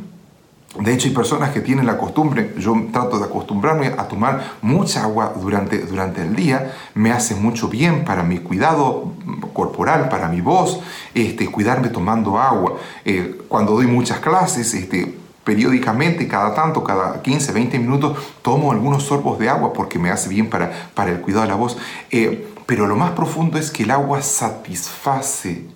de 0.79 0.91
hecho, 0.91 1.08
hay 1.08 1.13
personas 1.13 1.51
que 1.51 1.62
tienen 1.62 1.86
la 1.86 1.99
costumbre, 1.99 2.56
yo 2.58 2.75
trato 2.91 3.19
de 3.19 3.25
acostumbrarme 3.25 3.93
a 3.95 4.08
tomar 4.08 4.53
mucha 4.63 5.03
agua 5.03 5.32
durante, 5.39 5.77
durante 5.86 6.23
el 6.23 6.36
día, 6.36 6.73
me 6.95 7.12
hace 7.12 7.36
mucho 7.36 7.67
bien 7.67 8.03
para 8.06 8.23
mi 8.23 8.39
cuidado 8.39 9.13
corporal, 9.53 10.10
para 10.10 10.29
mi 10.29 10.41
voz, 10.41 10.79
este, 11.13 11.45
cuidarme 11.51 11.89
tomando 11.89 12.39
agua. 12.39 12.77
Eh, 13.06 13.39
cuando 13.47 13.73
doy 13.73 13.86
muchas 13.86 14.17
clases, 14.17 14.73
este, 14.73 15.15
periódicamente, 15.43 16.27
cada 16.27 16.53
tanto, 16.53 16.84
cada 16.84 17.21
15, 17.21 17.51
20 17.51 17.79
minutos, 17.79 18.17
tomo 18.41 18.71
algunos 18.71 19.03
sorbos 19.03 19.39
de 19.39 19.49
agua 19.49 19.73
porque 19.73 19.99
me 19.99 20.10
hace 20.10 20.29
bien 20.29 20.49
para, 20.49 20.89
para 20.93 21.12
el 21.12 21.21
cuidado 21.21 21.43
de 21.43 21.49
la 21.49 21.56
voz. 21.56 21.77
Eh, 22.12 22.49
pero 22.65 22.88
lo 22.88 22.95
más 22.95 23.12
profundo 23.12 23.58
es 23.58 23.71
que 23.71 23.84
el 23.84 23.91
agua 23.91 24.21
satisface. 24.21 25.67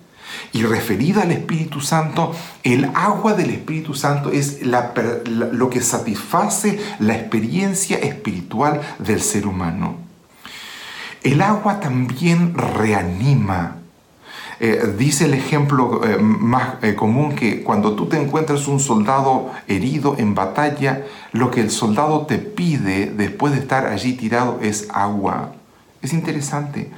Y 0.52 0.62
referida 0.62 1.22
al 1.22 1.32
Espíritu 1.32 1.80
Santo, 1.80 2.34
el 2.62 2.90
agua 2.94 3.34
del 3.34 3.50
Espíritu 3.50 3.94
Santo 3.94 4.30
es 4.30 4.60
lo 4.62 5.70
que 5.70 5.80
satisface 5.80 6.80
la 6.98 7.16
experiencia 7.16 7.98
espiritual 7.98 8.80
del 8.98 9.20
ser 9.22 9.46
humano. 9.46 9.96
El 11.22 11.42
agua 11.42 11.80
también 11.80 12.54
reanima, 12.54 13.77
eh, 14.60 14.92
dice 14.98 15.26
el 15.26 15.34
ejemplo 15.34 16.04
eh, 16.04 16.18
más 16.18 16.82
eh, 16.82 16.94
común 16.96 17.34
que 17.34 17.62
cuando 17.62 17.94
tú 17.94 18.06
te 18.06 18.20
encuentras 18.20 18.66
un 18.66 18.80
soldado 18.80 19.52
herido 19.68 20.16
en 20.18 20.34
batalla, 20.34 21.04
lo 21.32 21.50
que 21.50 21.60
el 21.60 21.70
soldado 21.70 22.26
te 22.26 22.38
pide 22.38 23.06
después 23.06 23.52
de 23.52 23.60
estar 23.60 23.86
allí 23.86 24.14
tirado 24.14 24.58
es 24.60 24.88
agua. 24.90 25.52
Es 26.02 26.12
interesante 26.12 26.90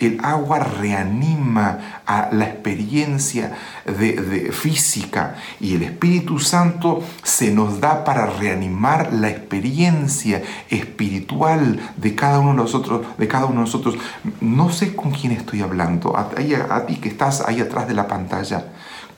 el 0.00 0.20
agua 0.22 0.58
reanima 0.58 2.02
a 2.06 2.28
la 2.32 2.46
experiencia 2.46 3.56
de, 3.84 4.50
física 4.52 5.36
y 5.60 5.74
el 5.74 5.82
Espíritu 5.82 6.38
Santo 6.38 7.02
se 7.22 7.50
nos 7.50 7.80
da 7.80 8.04
para 8.04 8.26
reanimar 8.26 9.12
la 9.12 9.28
experiencia 9.28 10.42
espiritual 10.70 11.80
de 11.96 12.14
cada 12.14 12.38
uno 12.40 12.50
de 12.50 12.56
nosotros. 12.56 13.06
De 13.18 13.28
cada 13.28 13.46
uno 13.46 13.56
de 13.56 13.66
nosotros. 13.66 13.96
No 14.40 14.70
sé 14.70 14.94
con 14.94 15.10
quién 15.10 15.32
estoy 15.32 15.60
hablando, 15.60 16.16
a, 16.16 16.30
a 16.70 16.86
ti 16.86 16.96
que 16.96 17.08
estás 17.08 17.42
ahí 17.46 17.60
atrás 17.60 17.88
de 17.88 17.94
la 17.94 18.08
pantalla. 18.08 18.66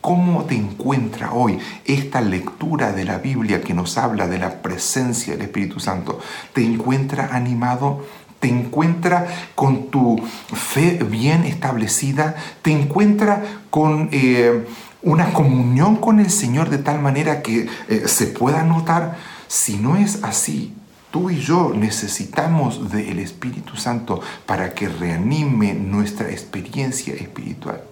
¿Cómo 0.01 0.45
te 0.45 0.55
encuentra 0.55 1.33
hoy 1.33 1.59
esta 1.85 2.23
lectura 2.23 2.93
de 2.93 3.05
la 3.05 3.19
Biblia 3.19 3.61
que 3.61 3.75
nos 3.75 3.99
habla 3.99 4.27
de 4.29 4.39
la 4.39 4.63
presencia 4.63 5.35
del 5.35 5.43
Espíritu 5.43 5.79
Santo? 5.79 6.19
¿Te 6.55 6.65
encuentra 6.65 7.29
animado? 7.33 8.07
Te 8.41 8.49
encuentra 8.49 9.27
con 9.55 9.91
tu 9.91 10.19
fe 10.53 10.99
bien 11.09 11.45
establecida, 11.45 12.35
te 12.63 12.73
encuentra 12.73 13.43
con 13.69 14.09
eh, 14.13 14.67
una 15.03 15.33
comunión 15.33 15.97
con 15.97 16.21
el 16.21 16.31
Señor 16.31 16.71
de 16.71 16.79
tal 16.79 17.01
manera 17.01 17.43
que 17.43 17.69
eh, 17.89 18.03
se 18.07 18.27
pueda 18.27 18.65
notar. 18.65 19.19
Si 19.47 19.77
no 19.77 19.97
es 19.97 20.25
así, 20.25 20.75
tú 21.11 21.31
y 21.31 21.39
yo 21.39 21.73
necesitamos 21.75 22.91
del 22.91 23.19
Espíritu 23.19 23.77
Santo 23.77 24.21
para 24.47 24.75
que 24.75 24.89
reanime 24.89 25.75
nuestra 25.75 26.31
experiencia 26.31 27.15
espiritual. 27.15 27.83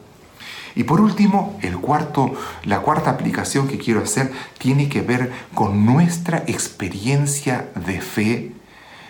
Y 0.75 0.85
por 0.85 1.01
último, 1.01 1.59
el 1.61 1.77
cuarto, 1.79 2.33
la 2.65 2.81
cuarta 2.81 3.11
aplicación 3.11 3.67
que 3.67 3.79
quiero 3.79 4.01
hacer 4.01 4.33
tiene 4.59 4.89
que 4.89 5.03
ver 5.03 5.33
con 5.53 5.85
nuestra 5.85 6.45
experiencia 6.47 7.69
de 7.75 8.01
fe 8.01 8.53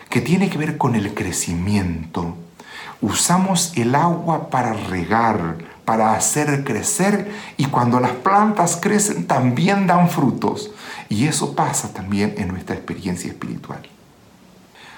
que 0.09 0.21
tiene 0.21 0.49
que 0.49 0.59
ver 0.59 0.79
con 0.79 0.95
el 0.95 1.15
crecimiento. 1.15 2.37
Usamos 3.01 3.73
el 3.77 3.95
agua 3.95 4.51
para 4.51 4.73
regar, 4.73 5.59
para 5.85 6.15
hacer 6.15 6.65
crecer 6.65 7.33
y 7.57 7.67
cuando 7.67 8.01
las 8.01 8.13
plantas 8.13 8.79
crecen 8.81 9.27
también 9.27 9.87
dan 9.87 10.11
frutos. 10.11 10.71
Y 11.09 11.27
eso 11.27 11.55
pasa 11.55 11.93
también 11.93 12.35
en 12.39 12.49
nuestra 12.49 12.75
experiencia 12.77 13.31
espiritual. 13.31 13.81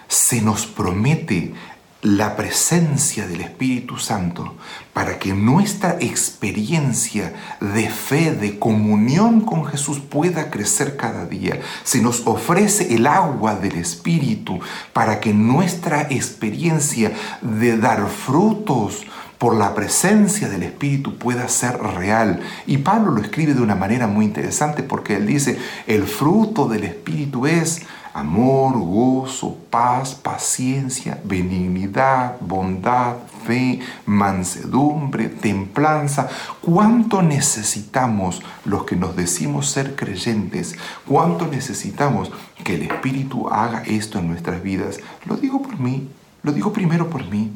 Se 0.09 0.41
nos 0.43 0.67
promete 0.67 1.55
la 2.03 2.35
presencia 2.35 3.27
del 3.27 3.43
Espíritu 3.43 3.99
Santo 3.99 4.55
para 4.95 5.19
que 5.19 5.35
nuestra 5.35 5.99
experiencia 6.01 7.35
de 7.61 7.91
fe, 7.91 8.33
de 8.33 8.59
comunión 8.59 9.43
con 9.43 9.67
Jesús 9.67 9.99
pueda 10.01 10.51
crecer 10.51 10.97
cada 10.97 11.27
día. 11.27 11.61
Se 11.85 12.01
nos 12.01 12.27
ofrece 12.27 12.95
el 12.95 13.07
agua 13.07 13.55
del 13.55 13.77
Espíritu 13.77 14.61
para 14.93 15.21
que 15.21 15.35
nuestra 15.35 16.03
experiencia 16.03 17.13
de 17.43 17.77
dar 17.77 18.09
frutos 18.09 19.05
por 19.41 19.57
la 19.57 19.75
presencia 19.75 20.51
del 20.51 20.63
Espíritu 20.65 21.17
pueda 21.17 21.49
ser 21.49 21.79
real. 21.79 22.41
Y 22.67 22.77
Pablo 22.77 23.11
lo 23.11 23.23
escribe 23.23 23.55
de 23.55 23.63
una 23.63 23.75
manera 23.75 24.07
muy 24.07 24.27
interesante 24.27 24.83
porque 24.83 25.17
él 25.17 25.27
dice, 25.27 25.59
el 25.87 26.03
fruto 26.03 26.69
del 26.69 26.85
Espíritu 26.85 27.47
es 27.47 27.81
amor, 28.13 28.79
gozo, 28.79 29.57
paz, 29.71 30.15
paciencia, 30.15 31.19
benignidad, 31.25 32.37
bondad, 32.41 33.17
fe, 33.47 33.81
mansedumbre, 34.05 35.31
templanza. 35.31 36.29
¿Cuánto 36.61 37.23
necesitamos 37.23 38.43
los 38.67 38.85
que 38.85 38.97
nos 38.97 39.17
decimos 39.17 39.71
ser 39.71 39.97
creyentes? 39.97 40.77
¿Cuánto 41.09 41.47
necesitamos 41.47 42.31
que 42.63 42.75
el 42.75 42.83
Espíritu 42.83 43.49
haga 43.49 43.85
esto 43.87 44.19
en 44.19 44.29
nuestras 44.29 44.63
vidas? 44.63 45.01
Lo 45.25 45.37
digo 45.37 45.63
por 45.63 45.81
mí, 45.81 46.11
lo 46.43 46.53
digo 46.53 46.75
primero 46.75 47.09
por 47.09 47.25
mí. 47.27 47.51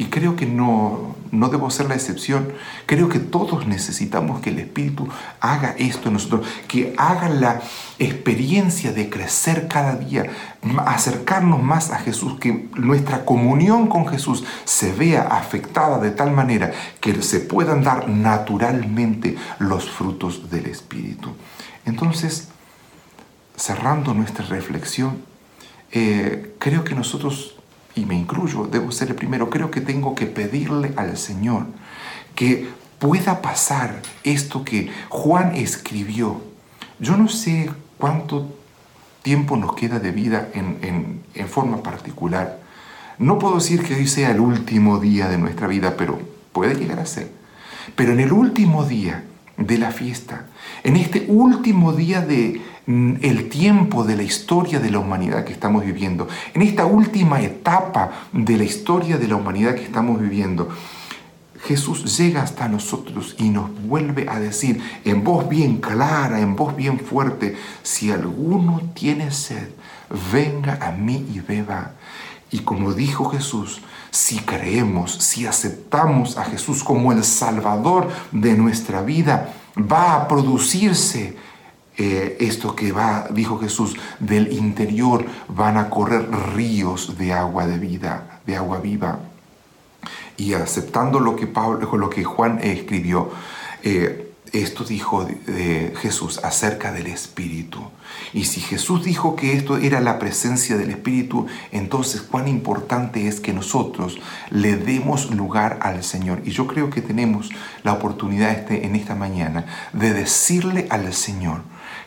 Y 0.00 0.06
creo 0.06 0.34
que 0.34 0.46
no, 0.46 1.14
no 1.30 1.50
debo 1.50 1.68
ser 1.68 1.90
la 1.90 1.94
excepción. 1.94 2.54
Creo 2.86 3.10
que 3.10 3.18
todos 3.18 3.66
necesitamos 3.66 4.40
que 4.40 4.48
el 4.48 4.58
Espíritu 4.58 5.06
haga 5.40 5.74
esto 5.76 6.08
en 6.08 6.14
nosotros, 6.14 6.48
que 6.66 6.94
haga 6.96 7.28
la 7.28 7.60
experiencia 7.98 8.92
de 8.92 9.10
crecer 9.10 9.68
cada 9.68 9.96
día, 9.96 10.24
acercarnos 10.86 11.62
más 11.62 11.90
a 11.90 11.98
Jesús, 11.98 12.40
que 12.40 12.70
nuestra 12.76 13.26
comunión 13.26 13.88
con 13.88 14.08
Jesús 14.08 14.42
se 14.64 14.94
vea 14.94 15.20
afectada 15.20 15.98
de 15.98 16.12
tal 16.12 16.30
manera 16.30 16.72
que 17.02 17.20
se 17.20 17.40
puedan 17.40 17.84
dar 17.84 18.08
naturalmente 18.08 19.36
los 19.58 19.90
frutos 19.90 20.48
del 20.48 20.64
Espíritu. 20.64 21.34
Entonces, 21.84 22.48
cerrando 23.54 24.14
nuestra 24.14 24.46
reflexión, 24.46 25.18
eh, 25.92 26.54
creo 26.58 26.84
que 26.84 26.94
nosotros 26.94 27.59
y 27.94 28.06
me 28.06 28.14
incluyo, 28.14 28.66
debo 28.66 28.92
ser 28.92 29.08
el 29.08 29.14
primero, 29.14 29.50
creo 29.50 29.70
que 29.70 29.80
tengo 29.80 30.14
que 30.14 30.26
pedirle 30.26 30.92
al 30.96 31.16
Señor 31.16 31.66
que 32.34 32.68
pueda 32.98 33.42
pasar 33.42 34.02
esto 34.24 34.64
que 34.64 34.90
Juan 35.08 35.54
escribió. 35.56 36.40
Yo 36.98 37.16
no 37.16 37.28
sé 37.28 37.70
cuánto 37.98 38.54
tiempo 39.22 39.56
nos 39.56 39.74
queda 39.74 39.98
de 39.98 40.12
vida 40.12 40.48
en, 40.54 41.22
en 41.34 41.48
forma 41.48 41.82
particular. 41.82 42.60
No 43.18 43.38
puedo 43.38 43.56
decir 43.56 43.82
que 43.82 43.94
hoy 43.94 44.06
sea 44.06 44.30
el 44.30 44.40
último 44.40 44.98
día 44.98 45.28
de 45.28 45.38
nuestra 45.38 45.66
vida, 45.66 45.94
pero 45.96 46.18
puede 46.52 46.74
llegar 46.74 47.00
a 47.00 47.06
ser. 47.06 47.30
Pero 47.96 48.12
en 48.12 48.20
el 48.20 48.32
último 48.32 48.84
día 48.84 49.24
de 49.56 49.78
la 49.78 49.90
fiesta, 49.90 50.46
en 50.84 50.96
este 50.96 51.26
último 51.28 51.92
día 51.92 52.22
de, 52.22 52.62
el 53.20 53.48
tiempo 53.48 54.04
de 54.04 54.16
la 54.16 54.22
historia 54.22 54.80
de 54.80 54.90
la 54.90 54.98
humanidad 54.98 55.44
que 55.44 55.52
estamos 55.52 55.84
viviendo, 55.84 56.28
en 56.54 56.62
esta 56.62 56.86
última 56.86 57.40
etapa 57.42 58.10
de 58.32 58.56
la 58.56 58.64
historia 58.64 59.18
de 59.18 59.28
la 59.28 59.36
humanidad 59.36 59.74
que 59.74 59.84
estamos 59.84 60.20
viviendo, 60.20 60.68
Jesús 61.62 62.16
llega 62.16 62.42
hasta 62.42 62.68
nosotros 62.68 63.34
y 63.38 63.50
nos 63.50 63.70
vuelve 63.82 64.28
a 64.28 64.40
decir 64.40 64.82
en 65.04 65.22
voz 65.22 65.48
bien 65.48 65.78
clara, 65.78 66.40
en 66.40 66.56
voz 66.56 66.74
bien 66.74 66.98
fuerte, 66.98 67.56
si 67.82 68.10
alguno 68.10 68.80
tiene 68.94 69.30
sed, 69.30 69.68
venga 70.32 70.78
a 70.80 70.92
mí 70.92 71.26
y 71.34 71.40
beba. 71.40 71.92
Y 72.50 72.60
como 72.60 72.94
dijo 72.94 73.26
Jesús, 73.30 73.82
si 74.10 74.38
creemos, 74.38 75.12
si 75.12 75.46
aceptamos 75.46 76.36
a 76.36 76.44
Jesús 76.44 76.82
como 76.82 77.12
el 77.12 77.22
Salvador 77.22 78.08
de 78.32 78.54
nuestra 78.54 79.02
vida, 79.02 79.52
va 79.78 80.14
a 80.14 80.28
producirse 80.28 81.36
eh, 82.02 82.38
esto 82.40 82.74
que 82.74 82.92
va, 82.92 83.26
dijo 83.30 83.58
Jesús, 83.58 83.94
del 84.20 84.54
interior 84.54 85.26
van 85.48 85.76
a 85.76 85.90
correr 85.90 86.30
ríos 86.54 87.18
de 87.18 87.34
agua 87.34 87.66
de 87.66 87.78
vida, 87.78 88.40
de 88.46 88.56
agua 88.56 88.78
viva. 88.78 89.18
Y 90.38 90.54
aceptando 90.54 91.20
lo 91.20 91.36
que, 91.36 91.46
Pablo, 91.46 91.98
lo 91.98 92.08
que 92.08 92.24
Juan 92.24 92.58
escribió, 92.62 93.30
eh, 93.82 94.32
esto 94.54 94.84
dijo 94.84 95.26
de, 95.26 95.92
Jesús 96.00 96.40
acerca 96.42 96.90
del 96.90 97.06
Espíritu. 97.06 97.82
Y 98.32 98.44
si 98.44 98.62
Jesús 98.62 99.04
dijo 99.04 99.36
que 99.36 99.52
esto 99.52 99.76
era 99.76 100.00
la 100.00 100.18
presencia 100.18 100.78
del 100.78 100.88
Espíritu, 100.88 101.48
entonces 101.70 102.22
cuán 102.22 102.48
importante 102.48 103.28
es 103.28 103.40
que 103.40 103.52
nosotros 103.52 104.18
le 104.48 104.76
demos 104.76 105.30
lugar 105.34 105.78
al 105.82 106.02
Señor. 106.02 106.40
Y 106.46 106.52
yo 106.52 106.66
creo 106.66 106.88
que 106.88 107.02
tenemos 107.02 107.50
la 107.82 107.92
oportunidad 107.92 108.52
este, 108.52 108.86
en 108.86 108.96
esta 108.96 109.14
mañana 109.14 109.66
de 109.92 110.14
decirle 110.14 110.86
al 110.88 111.12
Señor, 111.12 111.60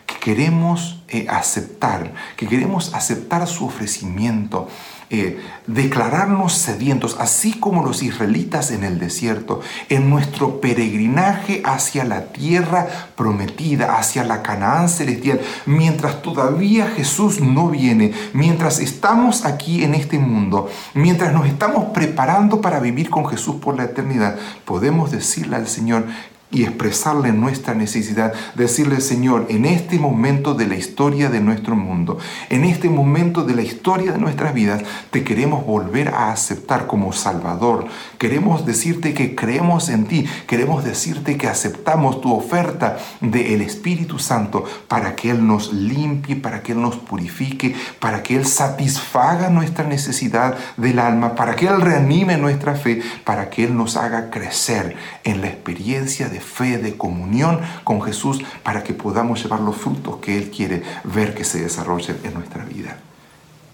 que 0.05 0.15
queremos 0.19 1.03
eh, 1.07 1.27
aceptar, 1.29 2.13
que 2.37 2.47
queremos 2.47 2.93
aceptar 2.93 3.47
su 3.47 3.65
ofrecimiento, 3.65 4.67
eh, 5.09 5.39
declararnos 5.67 6.53
sedientos, 6.53 7.17
así 7.19 7.53
como 7.59 7.85
los 7.85 8.01
israelitas 8.01 8.71
en 8.71 8.83
el 8.83 8.97
desierto, 8.97 9.61
en 9.89 10.09
nuestro 10.09 10.59
peregrinaje 10.59 11.61
hacia 11.65 12.03
la 12.03 12.31
tierra 12.31 12.87
prometida, 13.15 13.95
hacia 13.97 14.23
la 14.23 14.41
Canaán 14.41 14.89
celestial, 14.89 15.39
mientras 15.67 16.23
todavía 16.23 16.87
Jesús 16.87 17.41
no 17.41 17.69
viene, 17.69 18.11
mientras 18.33 18.79
estamos 18.79 19.45
aquí 19.45 19.83
en 19.83 19.93
este 19.93 20.17
mundo, 20.17 20.67
mientras 20.95 21.31
nos 21.31 21.45
estamos 21.45 21.91
preparando 21.93 22.59
para 22.59 22.79
vivir 22.79 23.11
con 23.11 23.27
Jesús 23.27 23.57
por 23.57 23.77
la 23.77 23.83
eternidad, 23.83 24.37
podemos 24.65 25.11
decirle 25.11 25.57
al 25.57 25.67
Señor 25.67 26.07
y 26.53 26.63
expresarle 26.63 27.33
nuestra 27.33 27.73
necesidad, 27.73 28.31
decirle, 28.55 29.01
Señor, 29.01 29.47
en 29.49 29.65
este 29.65 29.97
momento 29.97 30.53
de 30.53 30.67
la 30.67 30.75
historia 30.75 31.29
de 31.29 31.41
nuestro 31.41 31.75
mundo, 31.75 32.19
en 32.49 32.63
este 32.63 32.89
momento 32.89 33.43
de 33.43 33.55
la 33.55 33.63
historia 33.63 34.11
de 34.11 34.19
nuestras 34.19 34.53
vidas, 34.53 34.83
te 35.09 35.23
queremos 35.23 35.65
volver 35.65 36.09
a 36.09 36.31
aceptar 36.31 36.85
como 36.85 37.11
Salvador. 37.11 37.87
Queremos 38.19 38.65
decirte 38.65 39.13
que 39.15 39.33
creemos 39.35 39.89
en 39.89 40.05
ti, 40.05 40.25
queremos 40.47 40.83
decirte 40.83 41.37
que 41.37 41.47
aceptamos 41.47 42.21
tu 42.21 42.31
oferta 42.31 42.97
del 43.19 43.61
Espíritu 43.61 44.19
Santo 44.19 44.63
para 44.87 45.15
que 45.15 45.31
Él 45.31 45.45
nos 45.45 45.73
limpie, 45.73 46.35
para 46.35 46.61
que 46.61 46.73
Él 46.73 46.81
nos 46.81 46.97
purifique, 46.97 47.75
para 47.99 48.21
que 48.21 48.35
Él 48.35 48.45
satisfaga 48.45 49.49
nuestra 49.49 49.85
necesidad 49.85 50.55
del 50.77 50.99
alma, 50.99 51.33
para 51.33 51.55
que 51.55 51.65
Él 51.65 51.81
reanime 51.81 52.37
nuestra 52.37 52.75
fe, 52.75 53.01
para 53.23 53.49
que 53.49 53.63
Él 53.63 53.75
nos 53.75 53.97
haga 53.97 54.29
crecer 54.29 54.95
en 55.23 55.41
la 55.41 55.47
experiencia 55.47 56.29
de 56.29 56.42
fe, 56.43 56.77
de 56.77 56.97
comunión 56.97 57.59
con 57.83 58.01
Jesús, 58.01 58.43
para 58.63 58.83
que 58.83 58.93
podamos 58.93 59.41
llevar 59.41 59.61
los 59.61 59.77
frutos 59.77 60.17
que 60.17 60.37
Él 60.37 60.51
quiere 60.51 60.83
ver 61.03 61.33
que 61.33 61.43
se 61.43 61.61
desarrollen 61.61 62.19
en 62.23 62.33
nuestra 62.33 62.65
vida. 62.65 62.97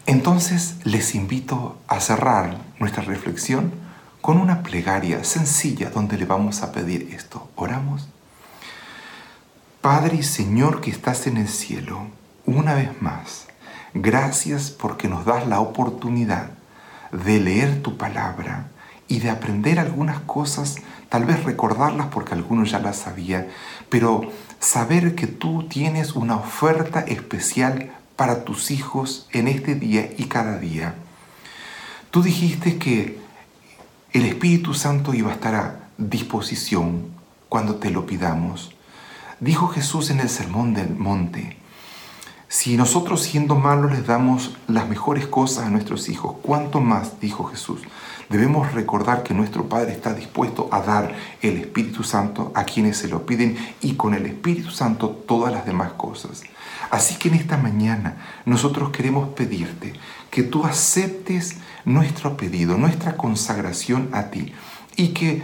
Entonces 0.05 0.75
les 0.85 1.13
invito 1.13 1.77
a 1.87 1.99
cerrar 1.99 2.57
nuestra 2.79 3.03
reflexión 3.03 3.71
con 4.21 4.37
una 4.37 4.63
plegaria 4.63 5.23
sencilla 5.23 5.89
donde 5.89 6.17
le 6.17 6.25
vamos 6.25 6.61
a 6.61 6.71
pedir 6.71 7.09
esto. 7.13 7.49
Oramos. 7.55 8.07
Padre 9.81 10.17
y 10.17 10.23
Señor 10.23 10.81
que 10.81 10.91
estás 10.91 11.27
en 11.27 11.37
el 11.37 11.47
cielo, 11.47 12.07
una 12.45 12.73
vez 12.73 13.01
más, 13.01 13.47
gracias 13.93 14.71
porque 14.71 15.07
nos 15.07 15.25
das 15.25 15.47
la 15.47 15.59
oportunidad 15.59 16.51
de 17.11 17.39
leer 17.39 17.81
tu 17.81 17.97
palabra 17.97 18.67
y 19.07 19.19
de 19.19 19.29
aprender 19.29 19.79
algunas 19.79 20.19
cosas 20.21 20.77
tal 21.09 21.25
vez 21.25 21.43
recordarlas 21.43 22.07
porque 22.07 22.33
algunos 22.33 22.71
ya 22.71 22.79
las 22.79 22.97
sabían, 22.97 23.47
pero 23.89 24.31
saber 24.59 25.15
que 25.15 25.27
tú 25.27 25.67
tienes 25.67 26.13
una 26.13 26.37
oferta 26.37 27.01
especial 27.01 27.91
para 28.15 28.45
tus 28.45 28.71
hijos 28.71 29.27
en 29.31 29.47
este 29.47 29.75
día 29.75 30.09
y 30.17 30.25
cada 30.25 30.59
día. 30.59 30.95
Tú 32.11 32.21
dijiste 32.21 32.77
que 32.77 33.19
el 34.13 34.25
Espíritu 34.25 34.73
Santo 34.73 35.13
iba 35.13 35.29
a 35.29 35.35
estar 35.35 35.55
a 35.55 35.79
disposición 35.97 37.07
cuando 37.47 37.75
te 37.75 37.89
lo 37.89 38.05
pidamos. 38.05 38.75
Dijo 39.39 39.67
Jesús 39.67 40.09
en 40.09 40.19
el 40.19 40.29
Sermón 40.29 40.73
del 40.73 40.95
Monte, 40.95 41.57
si 42.49 42.77
nosotros 42.77 43.21
siendo 43.21 43.53
malos 43.53 43.91
les 43.91 44.07
damos 44.07 44.57
las 44.67 44.89
mejores 44.89 45.27
cosas 45.27 45.65
a 45.65 45.69
nuestros 45.69 46.09
hijos, 46.09 46.37
¿cuánto 46.41 46.81
más, 46.81 47.19
dijo 47.21 47.43
Jesús, 47.43 47.81
debemos 48.27 48.73
recordar 48.73 49.21
que 49.21 49.35
nuestro 49.35 49.69
Padre 49.69 49.91
está 49.91 50.15
dispuesto 50.15 50.67
a 50.71 50.81
dar 50.81 51.13
el 51.43 51.57
Espíritu 51.57 52.03
Santo 52.03 52.51
a 52.55 52.63
quienes 52.63 52.97
se 52.97 53.07
lo 53.07 53.27
piden 53.27 53.55
y 53.81 53.93
con 53.93 54.15
el 54.15 54.25
Espíritu 54.25 54.71
Santo 54.71 55.09
todas 55.09 55.53
las 55.53 55.67
demás 55.67 55.91
cosas. 55.93 56.41
Así 56.89 57.19
que 57.19 57.29
en 57.29 57.35
esta 57.35 57.55
mañana 57.57 58.17
nosotros 58.45 58.89
queremos 58.89 59.29
pedirte 59.29 59.93
que 60.31 60.41
tú 60.41 60.65
aceptes 60.65 61.57
nuestro 61.85 62.35
pedido, 62.35 62.79
nuestra 62.79 63.15
consagración 63.15 64.09
a 64.11 64.31
ti 64.31 64.53
y 64.95 65.09
que 65.09 65.43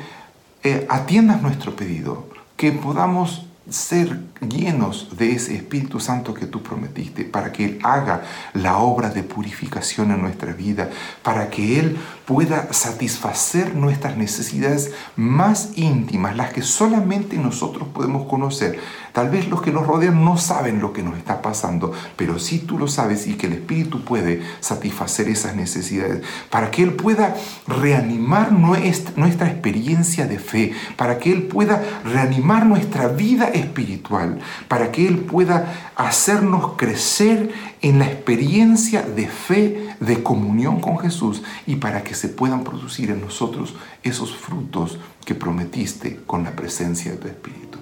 eh, 0.64 0.88
atiendas 0.90 1.40
nuestro 1.44 1.76
pedido, 1.76 2.28
que 2.58 2.72
podamos 2.72 3.46
ser 3.70 4.22
llenos 4.50 5.18
de 5.18 5.32
ese 5.32 5.56
Espíritu 5.56 6.00
Santo 6.00 6.34
que 6.34 6.46
tú 6.46 6.62
prometiste, 6.62 7.26
para 7.26 7.52
que 7.52 7.66
Él 7.66 7.80
haga 7.84 8.24
la 8.54 8.78
obra 8.78 9.10
de 9.10 9.24
purificación 9.24 10.12
en 10.12 10.22
nuestra 10.22 10.54
vida, 10.54 10.90
para 11.24 11.50
que 11.50 11.80
Él 11.80 11.98
pueda 12.26 12.74
satisfacer 12.74 13.76
nuestras 13.76 14.18
necesidades 14.18 14.92
más 15.16 15.72
íntimas, 15.76 16.36
las 16.36 16.52
que 16.52 16.62
solamente 16.62 17.38
nosotros 17.38 17.88
podemos 17.90 18.28
conocer. 18.28 18.80
Tal 19.14 19.30
vez 19.30 19.48
los 19.48 19.62
que 19.62 19.72
nos 19.72 19.88
rodean 19.88 20.26
no 20.26 20.36
saben 20.38 20.82
lo 20.82 20.92
que 20.92 21.04
nos 21.04 21.18
está 21.18 21.42
pasando, 21.42 21.94
pero 22.18 22.40
sí 22.40 22.60
tú 22.60 22.78
lo 22.78 22.88
sabes 22.88 23.28
y 23.28 23.36
que 23.36 23.48
el 23.48 23.54
Espíritu 23.54 24.04
puede 24.04 24.42
satisfacer 24.60 25.30
esas 25.30 25.56
necesidades, 25.56 26.24
para 26.50 26.72
que 26.72 26.84
Él 26.84 26.94
pueda 26.94 27.36
reanimar 27.68 28.52
nuestra 28.52 29.48
experiencia 29.48 30.28
de 30.28 30.40
fe, 30.40 30.74
para 30.98 31.20
que 31.20 31.32
Él 31.32 31.44
pueda 31.44 31.82
reanimar 32.04 32.66
nuestra 32.66 33.08
vida 33.08 33.48
espiritual, 33.50 34.35
para 34.68 34.92
que 34.92 35.08
Él 35.08 35.20
pueda 35.20 35.92
hacernos 35.96 36.74
crecer 36.78 37.54
en 37.82 38.00
la 38.00 38.06
experiencia 38.06 39.02
de 39.02 39.28
fe, 39.28 39.96
de 40.00 40.24
comunión 40.24 40.80
con 40.80 40.98
Jesús 41.00 41.44
y 41.66 41.78
para 41.78 42.04
que 42.04 42.16
se 42.16 42.30
puedan 42.30 42.64
producir 42.64 43.12
en 43.12 43.22
nosotros 43.22 43.76
esos 44.04 44.36
frutos 44.36 45.00
que 45.26 45.36
prometiste 45.36 46.22
con 46.26 46.44
la 46.44 46.52
presencia 46.52 47.12
de 47.12 47.18
tu 47.18 47.28
Espíritu. 47.28 47.80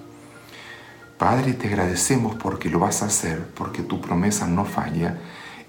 Padre, 1.18 1.54
te 1.54 1.68
agradecemos 1.68 2.34
porque 2.34 2.68
lo 2.68 2.80
vas 2.80 3.02
a 3.02 3.06
hacer, 3.06 3.46
porque 3.54 3.82
tu 3.82 4.00
promesa 4.00 4.46
no 4.46 4.64
falla 4.64 5.18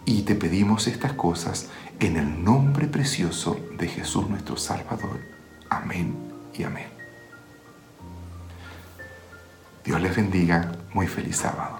y 0.05 0.23
te 0.23 0.35
pedimos 0.35 0.87
estas 0.87 1.13
cosas 1.13 1.69
en 1.99 2.17
el 2.17 2.43
nombre 2.43 2.87
precioso 2.87 3.59
de 3.77 3.87
Jesús 3.87 4.29
nuestro 4.29 4.57
Salvador. 4.57 5.19
Amén 5.69 6.15
y 6.53 6.63
amén. 6.63 6.94
Dios 9.85 10.01
les 10.01 10.15
bendiga. 10.15 10.71
Muy 10.93 11.07
feliz 11.07 11.37
sábado. 11.37 11.74